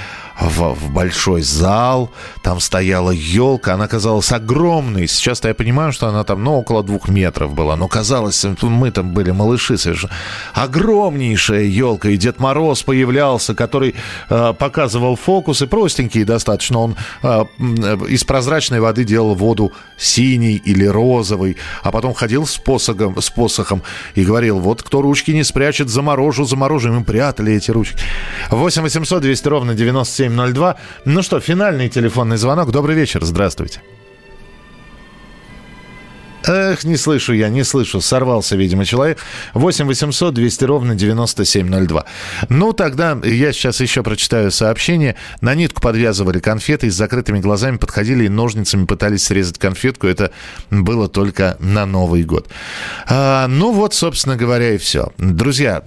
в, 0.41 0.73
в 0.73 0.91
большой 0.91 1.41
зал, 1.41 2.09
там 2.41 2.59
стояла 2.59 3.11
елка, 3.11 3.75
она 3.75 3.87
казалась 3.87 4.31
огромной. 4.31 5.07
Сейчас-то 5.07 5.47
я 5.47 5.53
понимаю, 5.53 5.91
что 5.91 6.07
она 6.07 6.23
там, 6.23 6.43
ну, 6.43 6.57
около 6.57 6.83
двух 6.83 7.09
метров 7.09 7.53
была, 7.53 7.75
но 7.75 7.87
казалось, 7.87 8.43
мы 8.61 8.91
там 8.91 9.11
были 9.11 9.31
малыши 9.31 9.77
совершенно. 9.77 10.13
Огромнейшая 10.53 11.63
елка, 11.63 12.09
и 12.09 12.17
Дед 12.17 12.39
Мороз 12.39 12.81
появлялся, 12.83 13.53
который 13.53 13.95
э, 14.29 14.53
показывал 14.57 15.15
фокусы, 15.15 15.67
простенькие 15.67 16.25
достаточно. 16.25 16.79
Он 16.79 16.95
э, 17.21 17.45
из 18.09 18.23
прозрачной 18.23 18.79
воды 18.79 19.03
делал 19.03 19.35
воду 19.35 19.71
синий 19.97 20.55
или 20.55 20.85
розовый, 20.85 21.57
а 21.83 21.91
потом 21.91 22.13
ходил 22.13 22.47
с 22.47 22.57
посохом, 22.57 23.21
с 23.21 23.29
посохом 23.29 23.83
и 24.15 24.23
говорил, 24.23 24.59
вот 24.59 24.81
кто 24.81 25.01
ручки 25.01 25.31
не 25.31 25.43
спрячет, 25.43 25.89
заморожу, 25.89 26.45
заморожу. 26.45 26.89
И 26.89 26.91
мы 26.91 27.03
прятали 27.03 27.53
эти 27.53 27.69
ручки. 27.69 27.97
8 28.49 28.81
800 28.81 29.21
200 29.21 29.47
ровно 29.47 29.73
97 29.75 30.30
9702. 30.31 30.77
Ну 31.05 31.21
что, 31.21 31.39
финальный 31.39 31.89
телефонный 31.89 32.37
звонок. 32.37 32.71
Добрый 32.71 32.95
вечер, 32.95 33.23
здравствуйте. 33.23 33.81
Эх, 36.51 36.83
не 36.83 36.97
слышу 36.97 37.33
я, 37.33 37.49
не 37.49 37.63
слышу. 37.63 38.01
Сорвался, 38.01 38.57
видимо, 38.57 38.83
человек. 38.83 39.19
8 39.53 39.85
800 39.85 40.33
200 40.33 40.63
ровно 40.65 40.95
9702. 40.95 42.05
Ну, 42.49 42.73
тогда 42.73 43.17
я 43.23 43.53
сейчас 43.53 43.79
еще 43.79 44.03
прочитаю 44.03 44.51
сообщение. 44.51 45.15
На 45.39 45.55
нитку 45.55 45.81
подвязывали 45.81 46.39
конфеты, 46.39 46.91
с 46.91 46.95
закрытыми 46.95 47.39
глазами 47.39 47.77
подходили 47.77 48.25
и 48.25 48.29
ножницами 48.29 48.85
пытались 48.85 49.23
срезать 49.23 49.59
конфетку. 49.59 50.07
Это 50.07 50.31
было 50.69 51.07
только 51.07 51.55
на 51.59 51.85
Новый 51.85 52.23
год. 52.23 52.49
А, 53.07 53.47
ну 53.47 53.71
вот, 53.71 53.93
собственно 53.93 54.35
говоря, 54.35 54.73
и 54.73 54.77
все. 54.77 55.13
Друзья, 55.17 55.83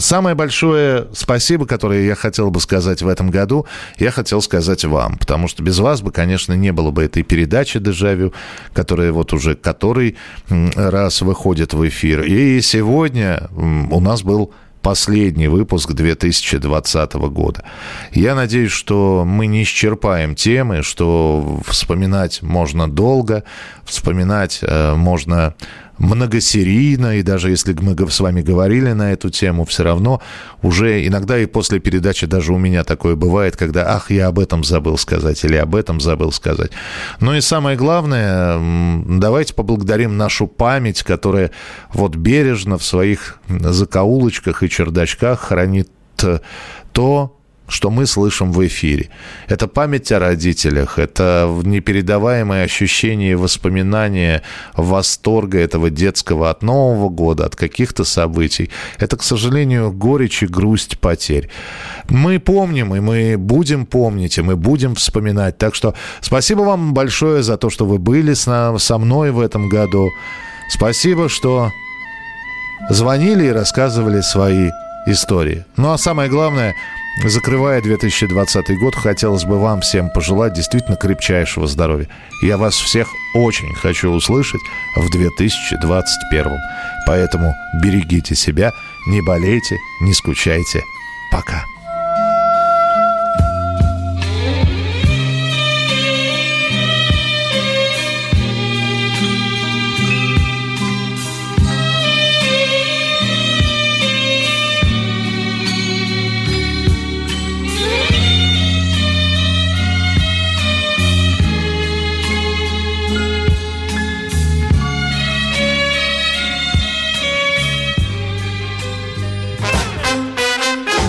самое 0.00 0.34
большое 0.34 1.06
спасибо, 1.14 1.66
которое 1.66 2.04
я 2.04 2.16
хотел 2.16 2.50
бы 2.50 2.60
сказать 2.60 3.02
в 3.02 3.08
этом 3.08 3.30
году, 3.30 3.66
я 3.98 4.10
хотел 4.10 4.42
сказать 4.42 4.84
вам. 4.84 5.16
Потому 5.18 5.46
что 5.46 5.62
без 5.62 5.78
вас 5.78 6.02
бы, 6.02 6.10
конечно, 6.10 6.54
не 6.54 6.72
было 6.72 6.90
бы 6.90 7.04
этой 7.04 7.22
передачи 7.22 7.78
«Дежавю», 7.78 8.32
которая 8.72 9.12
вот 9.12 9.32
уже 9.32 9.54
который 9.54 10.07
который 10.08 10.90
раз 10.90 11.22
выходит 11.22 11.74
в 11.74 11.86
эфир. 11.86 12.22
И 12.22 12.60
сегодня 12.60 13.48
у 13.90 14.00
нас 14.00 14.22
был 14.22 14.52
последний 14.82 15.48
выпуск 15.48 15.92
2020 15.92 17.12
года. 17.14 17.64
Я 18.12 18.34
надеюсь, 18.34 18.70
что 18.70 19.24
мы 19.26 19.46
не 19.46 19.62
исчерпаем 19.62 20.34
темы, 20.34 20.82
что 20.82 21.60
вспоминать 21.66 22.42
можно 22.42 22.88
долго, 22.88 23.42
вспоминать 23.84 24.60
э, 24.62 24.94
можно 24.94 25.54
многосерийно, 25.98 27.18
и 27.18 27.22
даже 27.22 27.50
если 27.50 27.74
мы 27.80 27.96
с 28.08 28.20
вами 28.20 28.42
говорили 28.42 28.92
на 28.92 29.12
эту 29.12 29.30
тему, 29.30 29.64
все 29.64 29.82
равно 29.82 30.22
уже 30.62 31.06
иногда 31.06 31.38
и 31.38 31.46
после 31.46 31.80
передачи 31.80 32.26
даже 32.26 32.52
у 32.52 32.58
меня 32.58 32.84
такое 32.84 33.16
бывает, 33.16 33.56
когда, 33.56 33.94
ах, 33.94 34.10
я 34.10 34.28
об 34.28 34.38
этом 34.38 34.64
забыл 34.64 34.96
сказать 34.96 35.44
или 35.44 35.56
об 35.56 35.74
этом 35.74 36.00
забыл 36.00 36.32
сказать. 36.32 36.70
Ну 37.20 37.34
и 37.34 37.40
самое 37.40 37.76
главное, 37.76 38.58
давайте 39.06 39.54
поблагодарим 39.54 40.16
нашу 40.16 40.46
память, 40.46 41.02
которая 41.02 41.50
вот 41.92 42.16
бережно 42.16 42.78
в 42.78 42.84
своих 42.84 43.38
закоулочках 43.48 44.62
и 44.62 44.70
чердачках 44.70 45.40
хранит 45.40 45.90
э, 46.22 46.38
то, 46.92 47.37
что 47.68 47.90
мы 47.90 48.06
слышим 48.06 48.50
в 48.50 48.66
эфире. 48.66 49.10
Это 49.46 49.68
память 49.68 50.10
о 50.10 50.18
родителях, 50.18 50.98
это 50.98 51.48
непередаваемое 51.64 52.64
ощущение 52.64 53.32
и 53.32 53.34
воспоминания 53.34 54.42
восторга 54.74 55.58
этого 55.58 55.90
детского 55.90 56.50
от 56.50 56.62
Нового 56.62 57.10
года, 57.10 57.44
от 57.44 57.56
каких-то 57.56 58.04
событий. 58.04 58.70
Это, 58.98 59.16
к 59.16 59.22
сожалению, 59.22 59.92
горечь 59.92 60.42
и 60.42 60.46
грусть 60.46 60.98
потерь. 60.98 61.50
Мы 62.08 62.38
помним, 62.38 62.94
и 62.94 63.00
мы 63.00 63.36
будем 63.36 63.84
помнить, 63.84 64.38
и 64.38 64.42
мы 64.42 64.56
будем 64.56 64.94
вспоминать. 64.94 65.58
Так 65.58 65.74
что 65.74 65.94
спасибо 66.20 66.60
вам 66.60 66.94
большое 66.94 67.42
за 67.42 67.58
то, 67.58 67.68
что 67.68 67.84
вы 67.84 67.98
были 67.98 68.32
со 68.32 68.98
мной 68.98 69.30
в 69.30 69.40
этом 69.40 69.68
году. 69.68 70.08
Спасибо, 70.70 71.28
что 71.28 71.70
звонили 72.88 73.44
и 73.46 73.52
рассказывали 73.52 74.22
свои 74.22 74.70
истории. 75.06 75.64
Ну 75.76 75.92
а 75.92 75.98
самое 75.98 76.30
главное– 76.30 76.74
закрывая 77.24 77.80
2020 77.80 78.78
год, 78.78 78.94
хотелось 78.94 79.44
бы 79.44 79.58
вам 79.58 79.80
всем 79.80 80.10
пожелать 80.10 80.52
действительно 80.52 80.96
крепчайшего 80.96 81.66
здоровья. 81.66 82.08
Я 82.42 82.56
вас 82.56 82.74
всех 82.74 83.08
очень 83.34 83.74
хочу 83.74 84.10
услышать 84.10 84.60
в 84.96 85.10
2021. 85.10 86.46
Поэтому 87.06 87.54
берегите 87.82 88.34
себя, 88.34 88.72
не 89.06 89.20
болейте, 89.22 89.78
не 90.00 90.12
скучайте. 90.14 90.82
Пока. 91.32 91.64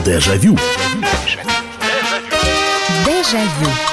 Дежавю. 0.10 0.58
Дежавю. 3.06 3.89